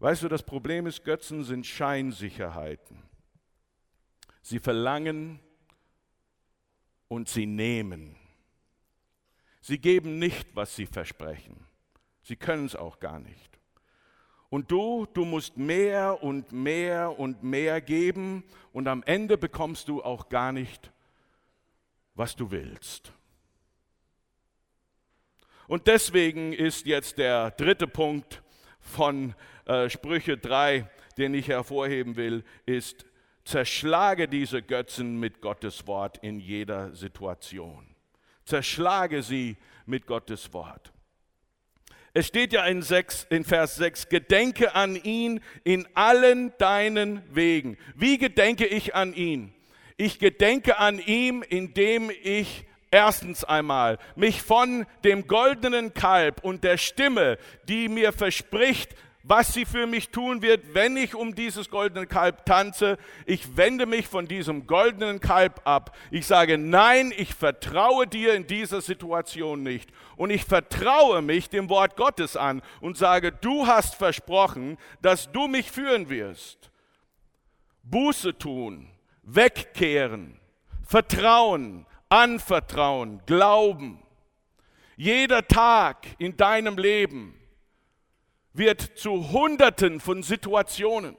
[0.00, 3.00] Weißt du, das Problem ist, Götzen sind Scheinsicherheiten.
[4.42, 5.38] Sie verlangen
[7.12, 8.16] und sie nehmen.
[9.60, 11.66] Sie geben nicht, was sie versprechen.
[12.22, 13.60] Sie können es auch gar nicht.
[14.48, 20.02] Und du, du musst mehr und mehr und mehr geben und am Ende bekommst du
[20.02, 20.90] auch gar nicht,
[22.14, 23.12] was du willst.
[25.68, 28.42] Und deswegen ist jetzt der dritte Punkt
[28.80, 29.34] von
[29.66, 33.04] äh, Sprüche 3, den ich hervorheben will, ist,
[33.44, 37.94] Zerschlage diese Götzen mit Gottes Wort in jeder Situation.
[38.44, 40.92] Zerschlage sie mit Gottes Wort.
[42.14, 47.78] Es steht ja in, 6, in Vers 6, gedenke an ihn in allen deinen Wegen.
[47.94, 49.54] Wie gedenke ich an ihn?
[49.96, 56.76] Ich gedenke an ihm, indem ich erstens einmal mich von dem goldenen Kalb und der
[56.76, 62.06] Stimme, die mir verspricht, was sie für mich tun wird, wenn ich um dieses goldene
[62.06, 62.98] Kalb tanze.
[63.24, 65.96] Ich wende mich von diesem goldenen Kalb ab.
[66.10, 69.90] Ich sage, nein, ich vertraue dir in dieser Situation nicht.
[70.16, 75.46] Und ich vertraue mich dem Wort Gottes an und sage, du hast versprochen, dass du
[75.46, 76.70] mich führen wirst.
[77.84, 78.88] Buße tun,
[79.22, 80.40] wegkehren,
[80.84, 84.02] vertrauen, anvertrauen, glauben.
[84.96, 87.41] Jeder Tag in deinem Leben
[88.54, 91.16] wird zu Hunderten von Situationen,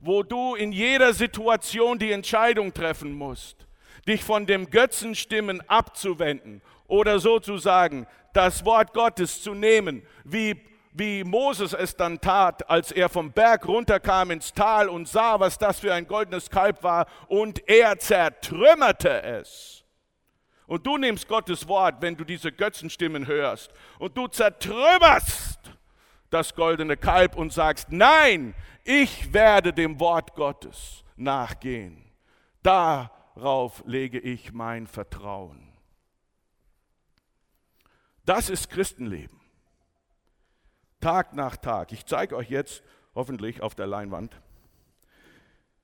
[0.00, 3.66] wo du in jeder Situation die Entscheidung treffen musst,
[4.06, 10.60] dich von dem Götzenstimmen abzuwenden oder sozusagen das Wort Gottes zu nehmen, wie,
[10.92, 15.56] wie Moses es dann tat, als er vom Berg runterkam ins Tal und sah, was
[15.56, 19.84] das für ein goldenes Kalb war, und er zertrümmerte es.
[20.66, 25.73] Und du nimmst Gottes Wort, wenn du diese Götzenstimmen hörst, und du zertrümmerst
[26.34, 32.04] das goldene Kalb und sagst, nein, ich werde dem Wort Gottes nachgehen.
[32.62, 35.72] Darauf lege ich mein Vertrauen.
[38.24, 39.40] Das ist Christenleben.
[41.00, 41.92] Tag nach Tag.
[41.92, 42.82] Ich zeige euch jetzt
[43.14, 44.40] hoffentlich auf der Leinwand,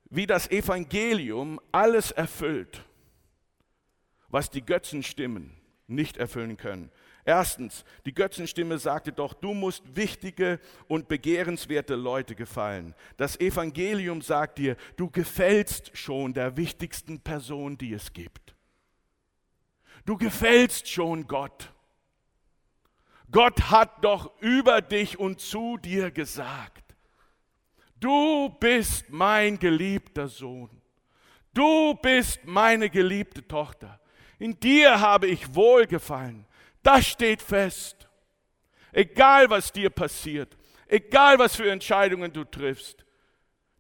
[0.07, 2.85] wie das Evangelium alles erfüllt,
[4.29, 6.91] was die Götzenstimmen nicht erfüllen können.
[7.25, 12.95] Erstens, die Götzenstimme sagte doch, du musst wichtige und begehrenswerte Leute gefallen.
[13.17, 18.55] Das Evangelium sagt dir, du gefällst schon der wichtigsten Person, die es gibt.
[20.07, 21.73] Du gefällst schon Gott.
[23.31, 26.97] Gott hat doch über dich und zu dir gesagt,
[28.01, 30.71] du bist mein geliebter Sohn.
[31.53, 34.01] Du bist meine geliebte Tochter.
[34.39, 36.47] In dir habe ich Wohlgefallen.
[36.83, 38.09] Das steht fest.
[38.93, 40.57] Egal, was dir passiert,
[40.89, 43.05] egal, was für Entscheidungen du triffst,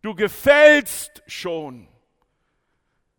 [0.03, 1.89] du gefällst schon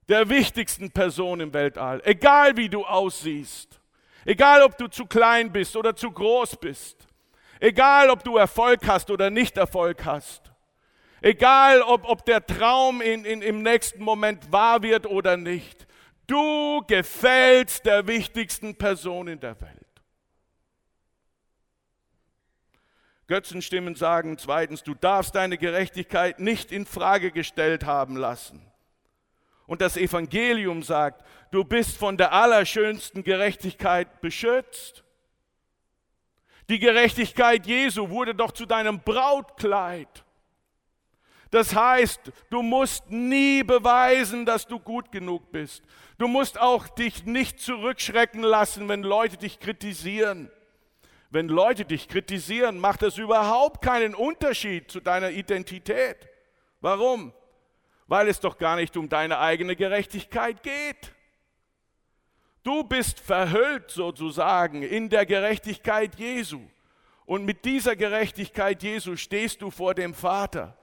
[0.08, 3.82] der wichtigsten Person im Weltall, egal wie du aussiehst,
[4.26, 7.08] egal ob du zu klein bist oder zu groß bist,
[7.60, 10.52] egal ob du Erfolg hast oder nicht Erfolg hast,
[11.22, 15.88] egal ob, ob der Traum in, in, im nächsten Moment wahr wird oder nicht,
[16.32, 19.76] Du gefällst der wichtigsten Person in der Welt.
[23.28, 28.65] Götzenstimmen sagen zweitens, du darfst deine Gerechtigkeit nicht in Frage gestellt haben lassen.
[29.67, 35.04] Und das Evangelium sagt, du bist von der allerschönsten Gerechtigkeit beschützt.
[36.70, 40.24] Die Gerechtigkeit Jesu wurde doch zu deinem Brautkleid.
[41.51, 45.83] Das heißt, du musst nie beweisen, dass du gut genug bist.
[46.17, 50.49] Du musst auch dich nicht zurückschrecken lassen, wenn Leute dich kritisieren.
[51.29, 56.29] Wenn Leute dich kritisieren, macht das überhaupt keinen Unterschied zu deiner Identität.
[56.79, 57.33] Warum?
[58.08, 61.13] Weil es doch gar nicht um deine eigene Gerechtigkeit geht.
[62.63, 66.62] Du bist verhüllt sozusagen in der Gerechtigkeit Jesu.
[67.25, 70.77] Und mit dieser Gerechtigkeit Jesu stehst du vor dem Vater.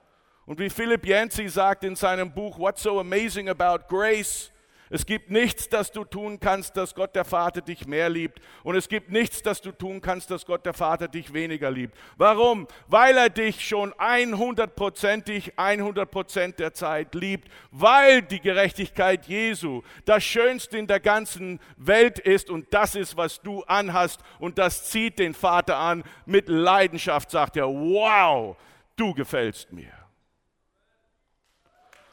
[0.48, 4.50] Und wie Philipp Yancey sagt in seinem Buch What's so amazing about grace,
[4.88, 8.40] es gibt nichts, das du tun kannst, dass Gott der Vater dich mehr liebt.
[8.62, 11.94] Und es gibt nichts, das du tun kannst, dass Gott der Vater dich weniger liebt.
[12.16, 12.66] Warum?
[12.86, 17.48] Weil er dich schon 100%ig 100% der Zeit liebt.
[17.70, 22.48] Weil die Gerechtigkeit Jesu das Schönste in der ganzen Welt ist.
[22.48, 24.22] Und das ist, was du anhast.
[24.38, 26.04] Und das zieht den Vater an.
[26.24, 28.56] Mit Leidenschaft sagt er, wow,
[28.96, 29.97] du gefällst mir.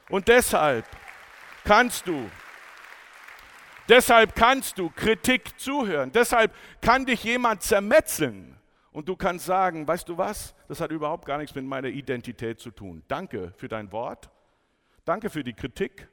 [0.10, 0.86] Und deshalb
[1.64, 2.30] kannst du
[3.88, 6.12] Deshalb kannst du Kritik zuhören.
[6.12, 6.52] Deshalb
[6.82, 8.58] kann dich jemand zermetzeln.
[8.92, 12.60] Und du kannst sagen, weißt du was, das hat überhaupt gar nichts mit meiner Identität
[12.60, 13.04] zu tun.
[13.08, 14.30] Danke für dein Wort.
[15.04, 16.08] Danke für die Kritik.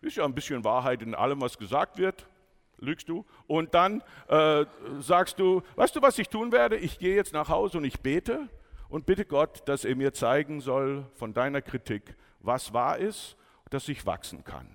[0.00, 2.28] Ist ja ein bisschen Wahrheit in allem, was gesagt wird.
[2.76, 3.26] Lügst du?
[3.48, 4.64] Und dann äh,
[5.00, 6.76] sagst du, weißt du, was ich tun werde?
[6.76, 8.48] Ich gehe jetzt nach Hause und ich bete
[8.88, 12.14] und bitte Gott, dass er mir zeigen soll von deiner Kritik,
[12.48, 13.36] was wahr ist,
[13.70, 14.66] dass ich wachsen kann.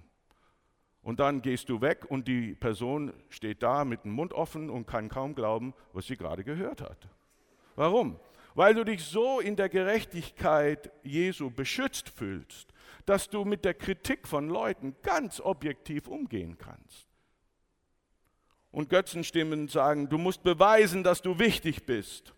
[1.01, 4.87] Und dann gehst du weg und die Person steht da mit dem Mund offen und
[4.87, 7.09] kann kaum glauben, was sie gerade gehört hat.
[7.75, 8.17] Warum?
[8.55, 12.71] Weil du dich so in der Gerechtigkeit Jesu beschützt fühlst,
[13.05, 17.07] dass du mit der Kritik von Leuten ganz objektiv umgehen kannst.
[18.71, 22.33] Und Götzenstimmen sagen, du musst beweisen, dass du wichtig bist.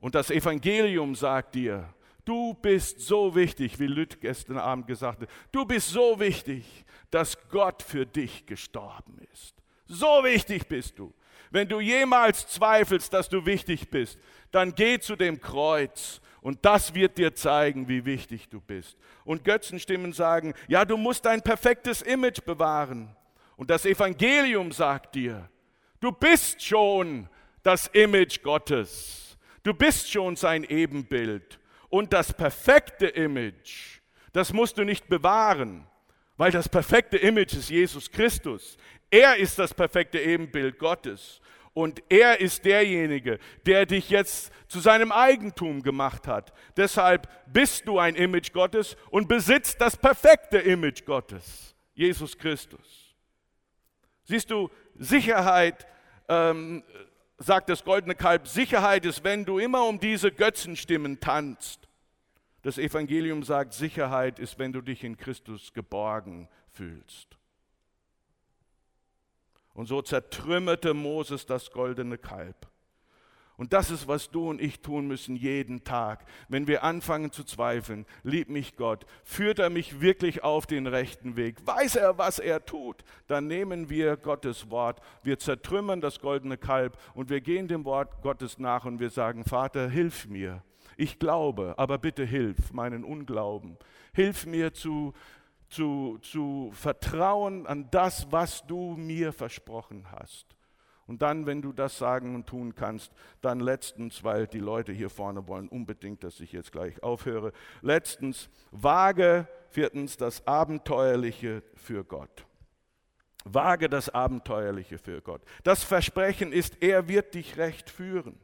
[0.00, 1.92] Und das Evangelium sagt dir,
[2.24, 7.36] du bist so wichtig, wie Lütt gestern Abend gesagt hat, du bist so wichtig, dass
[7.48, 9.54] Gott für dich gestorben ist.
[9.86, 11.12] So wichtig bist du.
[11.50, 14.18] Wenn du jemals zweifelst, dass du wichtig bist,
[14.50, 18.96] dann geh zu dem Kreuz und das wird dir zeigen, wie wichtig du bist.
[19.24, 23.14] Und Götzenstimmen sagen, ja, du musst ein perfektes Image bewahren.
[23.56, 25.48] Und das Evangelium sagt dir,
[26.00, 27.28] du bist schon
[27.62, 29.38] das Image Gottes.
[29.62, 31.58] Du bist schon sein Ebenbild.
[31.94, 34.00] Und das perfekte Image,
[34.32, 35.86] das musst du nicht bewahren.
[36.36, 38.76] Weil das perfekte Image ist Jesus Christus.
[39.12, 41.40] Er ist das perfekte Ebenbild Gottes.
[41.72, 46.52] Und er ist derjenige, der dich jetzt zu seinem Eigentum gemacht hat.
[46.76, 53.14] Deshalb bist du ein Image Gottes und besitzt das perfekte Image Gottes, Jesus Christus.
[54.24, 55.86] Siehst du, Sicherheit,
[56.28, 56.82] ähm,
[57.38, 61.88] sagt das goldene Kalb, Sicherheit ist, wenn du immer um diese Götzenstimmen tanzt
[62.64, 67.36] das Evangelium sagt, Sicherheit ist, wenn du dich in Christus geborgen fühlst.
[69.74, 72.66] Und so zertrümmerte Moses das goldene Kalb.
[73.56, 76.24] Und das ist, was du und ich tun müssen jeden Tag.
[76.48, 81.36] Wenn wir anfangen zu zweifeln, liebt mich Gott, führt er mich wirklich auf den rechten
[81.36, 86.56] Weg, weiß er, was er tut, dann nehmen wir Gottes Wort, wir zertrümmern das goldene
[86.56, 90.62] Kalb und wir gehen dem Wort Gottes nach und wir sagen, Vater, hilf mir.
[90.96, 93.76] Ich glaube, aber bitte hilf meinen Unglauben.
[94.12, 95.12] Hilf mir zu,
[95.68, 100.53] zu, zu vertrauen an das, was du mir versprochen hast.
[101.06, 105.10] Und dann, wenn du das sagen und tun kannst, dann letztens, weil die Leute hier
[105.10, 107.52] vorne wollen unbedingt, dass ich jetzt gleich aufhöre,
[107.82, 112.46] letztens, wage viertens das Abenteuerliche für Gott.
[113.44, 115.42] Wage das Abenteuerliche für Gott.
[115.62, 118.40] Das Versprechen ist, er wird dich recht führen.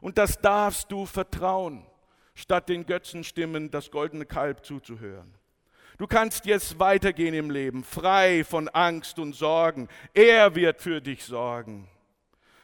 [0.00, 1.86] Und das darfst du vertrauen,
[2.34, 5.34] statt den Götzenstimmen das goldene Kalb zuzuhören.
[5.98, 9.88] Du kannst jetzt weitergehen im Leben, frei von Angst und Sorgen.
[10.14, 11.88] Er wird für dich sorgen.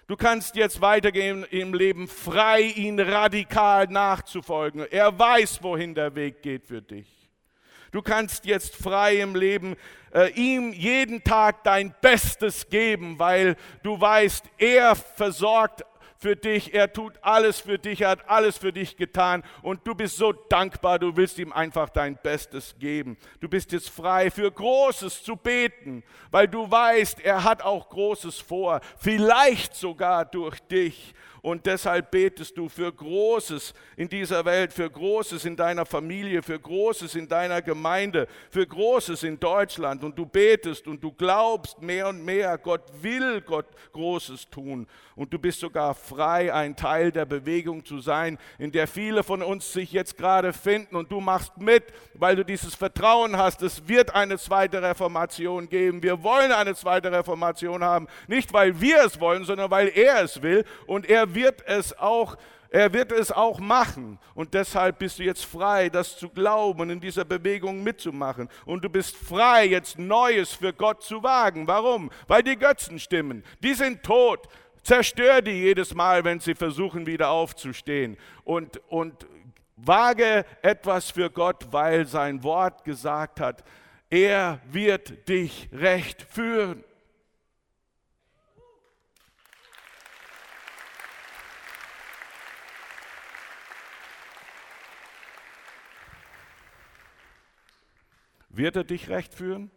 [0.07, 4.87] Du kannst jetzt weitergehen im Leben, frei ihn radikal nachzufolgen.
[4.91, 7.07] Er weiß, wohin der Weg geht für dich.
[7.91, 9.76] Du kannst jetzt frei im Leben
[10.14, 15.85] äh, ihm jeden Tag dein Bestes geben, weil du weißt, er versorgt
[16.19, 19.45] für dich, er tut alles für dich, er hat alles für dich getan.
[19.62, 23.16] Und du bist so dankbar, du willst ihm einfach dein Bestes geben.
[23.39, 26.03] Du bist jetzt frei für Großes zu beten,
[26.33, 31.14] weil du weißt, er hat auch Großes vor, vielleicht sogar durch dich
[31.49, 36.61] Und deshalb betest du für Großes in dieser Welt, für Großes in deiner Familie, für
[36.61, 40.05] Großes in deiner Gemeinde, für Großes in Deutschland.
[40.05, 44.86] Und du betest und du glaubst mehr und mehr, Gott will Gott Großes tun.
[45.16, 49.42] Und du bist sogar frei, ein Teil der Bewegung zu sein, in der viele von
[49.42, 50.96] uns sich jetzt gerade finden.
[50.96, 53.62] Und du machst mit, weil du dieses Vertrauen hast.
[53.62, 56.03] Es wird eine zweite Reformation geben.
[56.03, 58.07] Wir wollen eine zweite Reformation haben.
[58.26, 60.66] Nicht, weil wir es wollen, sondern weil er es will.
[60.86, 62.36] Und er wird es auch
[62.70, 64.18] er wird es auch machen.
[64.34, 68.49] Und deshalb bist du jetzt frei, das zu glauben und in dieser Bewegung mitzumachen.
[68.66, 71.66] Und du bist frei, jetzt Neues für Gott zu wagen.
[71.66, 72.11] Warum?
[72.26, 73.43] Weil die Götzen stimmen.
[73.62, 74.49] Die sind tot.
[74.82, 78.16] Zerstör die jedes Mal, wenn sie versuchen, wieder aufzustehen.
[78.45, 79.26] Und, und
[79.76, 83.64] wage etwas für Gott, weil sein Wort gesagt hat,
[84.11, 86.84] er wird dich recht führen.
[98.59, 99.71] Wird er dich recht führen?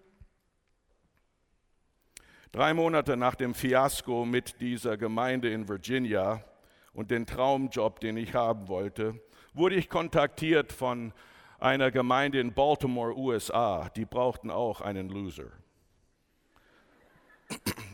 [2.52, 6.44] Drei Monate nach dem Fiasko mit dieser Gemeinde in Virginia
[6.92, 9.22] und den Traumjob, den ich haben wollte,
[9.54, 11.14] wurde ich kontaktiert von
[11.60, 13.88] einer Gemeinde in Baltimore, USA.
[13.96, 15.52] Die brauchten auch einen Loser.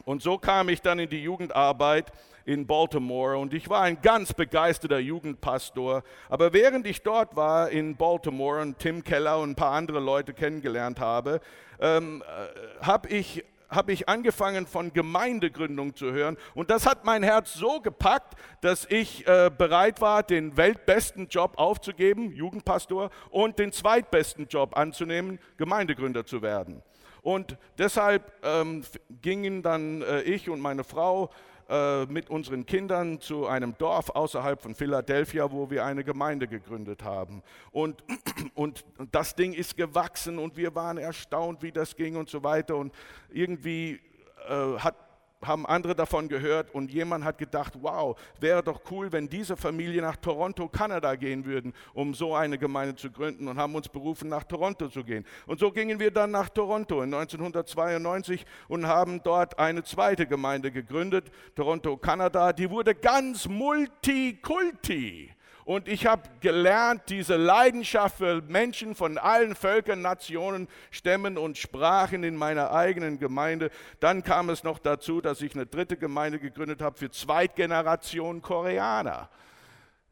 [0.07, 2.13] Und so kam ich dann in die Jugendarbeit
[2.45, 6.01] in Baltimore und ich war ein ganz begeisterter Jugendpastor.
[6.29, 10.33] Aber während ich dort war in Baltimore und Tim Keller und ein paar andere Leute
[10.33, 11.41] kennengelernt habe,
[11.81, 17.21] ähm, äh, habe ich habe ich angefangen von Gemeindegründung zu hören und das hat mein
[17.21, 23.73] Herz so gepackt, dass ich äh, bereit war, den weltbesten Job aufzugeben, Jugendpastor, und den
[23.73, 26.81] zweitbesten Job anzunehmen, Gemeindegründer zu werden.
[27.27, 28.85] Und deshalb ähm,
[29.21, 31.29] gingen dann äh, ich und meine Frau
[31.67, 37.03] äh, mit unseren Kindern zu einem Dorf außerhalb von Philadelphia, wo wir eine Gemeinde gegründet
[37.03, 37.43] haben.
[37.73, 38.01] Und,
[38.55, 42.77] und das Ding ist gewachsen und wir waren erstaunt, wie das ging und so weiter.
[42.77, 42.93] Und
[43.29, 43.99] irgendwie
[44.47, 44.95] äh, hat
[45.43, 50.01] haben andere davon gehört und jemand hat gedacht, wow, wäre doch cool, wenn diese Familie
[50.01, 54.29] nach Toronto, Kanada gehen würden, um so eine Gemeinde zu gründen und haben uns berufen,
[54.29, 55.25] nach Toronto zu gehen.
[55.45, 60.71] Und so gingen wir dann nach Toronto in 1992 und haben dort eine zweite Gemeinde
[60.71, 62.51] gegründet, Toronto, Kanada.
[62.51, 65.36] Die wurde ganz multikulti.
[65.67, 72.23] Und ich habe gelernt, diese Leidenschaft für Menschen von allen Völkern, Nationen, Stämmen und Sprachen
[72.23, 73.69] in meiner eigenen Gemeinde.
[73.99, 79.29] Dann kam es noch dazu, dass ich eine dritte Gemeinde gegründet habe für Zweitgeneration Koreaner.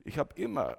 [0.04, 0.76] Ich habe immer,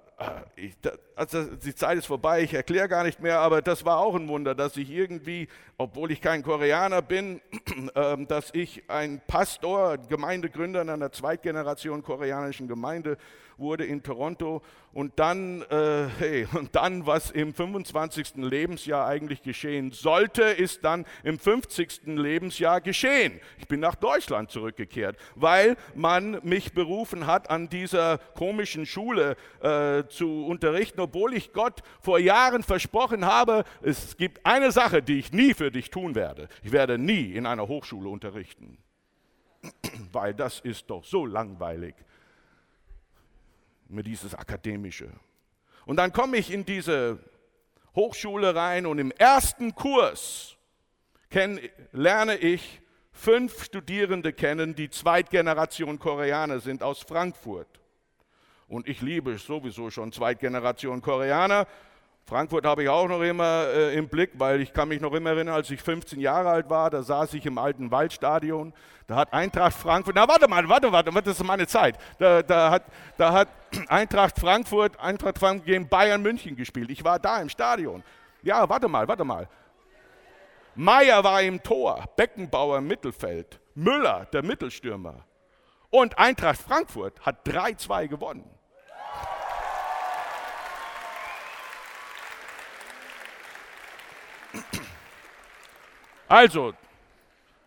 [0.55, 0.75] ich,
[1.15, 4.27] also die Zeit ist vorbei, ich erkläre gar nicht mehr, aber das war auch ein
[4.27, 5.47] Wunder, dass ich irgendwie,
[5.77, 7.39] obwohl ich kein Koreaner bin,
[7.95, 13.17] äh, dass ich ein Pastor, Gemeindegründer in einer Zweitgeneration koreanischen Gemeinde
[13.57, 14.61] wurde in Toronto.
[14.93, 18.35] Und dann, äh, hey, und dann, was im 25.
[18.37, 22.01] Lebensjahr eigentlich geschehen sollte, ist dann im 50.
[22.05, 23.39] Lebensjahr geschehen.
[23.59, 30.06] Ich bin nach Deutschland zurückgekehrt, weil man mich berufen hat, an dieser komischen Schule äh,
[30.09, 35.31] zu unterrichten, obwohl ich Gott vor Jahren versprochen habe, es gibt eine Sache, die ich
[35.31, 36.47] nie für dich tun werde.
[36.63, 38.77] Ich werde nie in einer Hochschule unterrichten,
[40.11, 41.95] weil das ist doch so langweilig
[43.89, 45.09] mir dieses Akademische.
[45.85, 47.19] Und dann komme ich in diese
[47.95, 50.57] Hochschule rein und im ersten Kurs
[51.29, 51.59] kenn,
[51.91, 52.81] lerne ich
[53.11, 57.67] fünf Studierende kennen, die Zweitgeneration Koreaner sind aus Frankfurt.
[58.67, 61.67] Und ich liebe sowieso schon Zweitgeneration Koreaner.
[62.25, 65.29] Frankfurt habe ich auch noch immer äh, im Blick, weil ich kann mich noch immer
[65.29, 68.73] erinnern, als ich 15 Jahre alt war, da saß ich im alten Waldstadion.
[69.07, 71.97] Da hat Eintracht Frankfurt, na warte mal, warte, warte, das ist meine Zeit.
[72.19, 72.83] Da, da, hat,
[73.15, 73.47] da hat
[73.87, 76.89] Eintracht Frankfurt, Eintracht Frankfurt gegen Bayern München gespielt.
[76.91, 78.03] Ich war da im Stadion.
[78.43, 79.47] Ja, warte mal, warte mal.
[80.75, 85.26] Meier war im Tor, Beckenbauer im Mittelfeld, Müller, der Mittelstürmer.
[85.89, 88.49] Und Eintracht Frankfurt hat 3-2 gewonnen.
[96.27, 96.73] Also,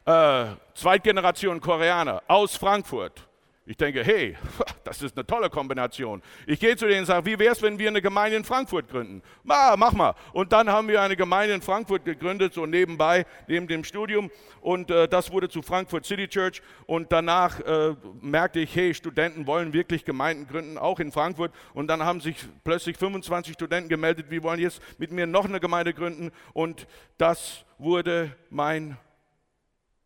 [0.04, 3.26] äh, Zweitgeneration Koreaner aus Frankfurt.
[3.70, 4.36] Ich denke, hey,
[4.84, 6.22] das ist eine tolle Kombination.
[6.44, 8.88] Ich gehe zu denen und sage, wie wäre es, wenn wir eine Gemeinde in Frankfurt
[8.88, 9.22] gründen?
[9.44, 10.16] Ma, mach mal.
[10.32, 14.28] Und dann haben wir eine Gemeinde in Frankfurt gegründet, so nebenbei, neben dem Studium.
[14.60, 16.62] Und äh, das wurde zu Frankfurt City Church.
[16.86, 21.52] Und danach äh, merkte ich, hey, Studenten wollen wirklich Gemeinden gründen, auch in Frankfurt.
[21.72, 25.60] Und dann haben sich plötzlich 25 Studenten gemeldet, wir wollen jetzt mit mir noch eine
[25.60, 26.32] Gemeinde gründen.
[26.54, 28.96] Und das wurde mein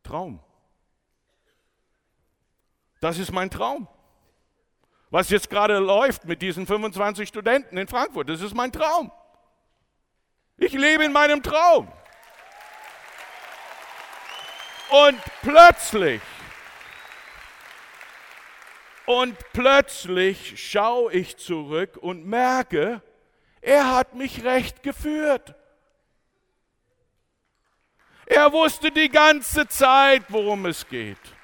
[0.02, 0.40] Traum.
[3.04, 3.86] Das ist mein Traum.
[5.10, 8.30] was jetzt gerade läuft mit diesen 25 Studenten in Frankfurt.
[8.30, 9.12] Das ist mein Traum.
[10.56, 11.92] Ich lebe in meinem Traum.
[14.88, 16.22] Und plötzlich,
[19.04, 23.02] und plötzlich schaue ich zurück und merke,
[23.60, 25.54] er hat mich recht geführt.
[28.24, 31.34] Er wusste die ganze Zeit, worum es geht.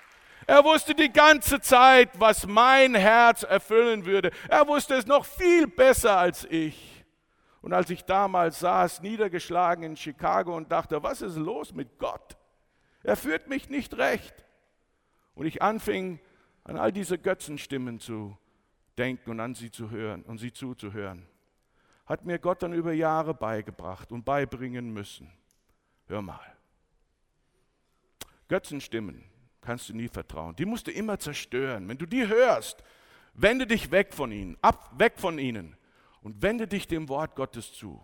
[0.50, 4.32] Er wusste die ganze Zeit, was mein Herz erfüllen würde.
[4.48, 7.04] Er wusste es noch viel besser als ich.
[7.60, 12.36] Und als ich damals saß, niedergeschlagen in Chicago und dachte, was ist los mit Gott?
[13.04, 14.34] Er führt mich nicht recht.
[15.36, 16.18] Und ich anfing
[16.64, 18.36] an all diese Götzenstimmen zu
[18.98, 21.28] denken und an sie zu hören und sie zuzuhören.
[22.06, 25.30] Hat mir Gott dann über Jahre beigebracht und beibringen müssen.
[26.08, 26.56] Hör mal.
[28.48, 29.29] Götzenstimmen
[29.60, 30.56] kannst du nie vertrauen.
[30.56, 31.88] Die musst du immer zerstören.
[31.88, 32.82] Wenn du die hörst,
[33.34, 35.76] wende dich weg von ihnen, ab, weg von ihnen
[36.22, 38.02] und wende dich dem Wort Gottes zu.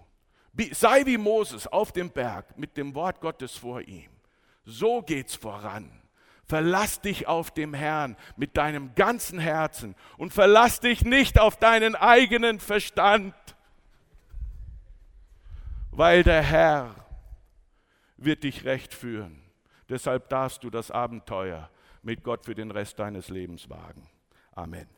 [0.72, 4.10] Sei wie Moses auf dem Berg mit dem Wort Gottes vor ihm.
[4.64, 5.90] So geht's voran.
[6.44, 11.96] Verlass dich auf dem Herrn mit deinem ganzen Herzen und verlass dich nicht auf deinen
[11.96, 13.34] eigenen Verstand,
[15.90, 16.94] weil der Herr
[18.16, 19.45] wird dich recht führen.
[19.88, 21.70] Deshalb darfst du das Abenteuer
[22.02, 24.08] mit Gott für den Rest deines Lebens wagen.
[24.52, 24.88] Amen.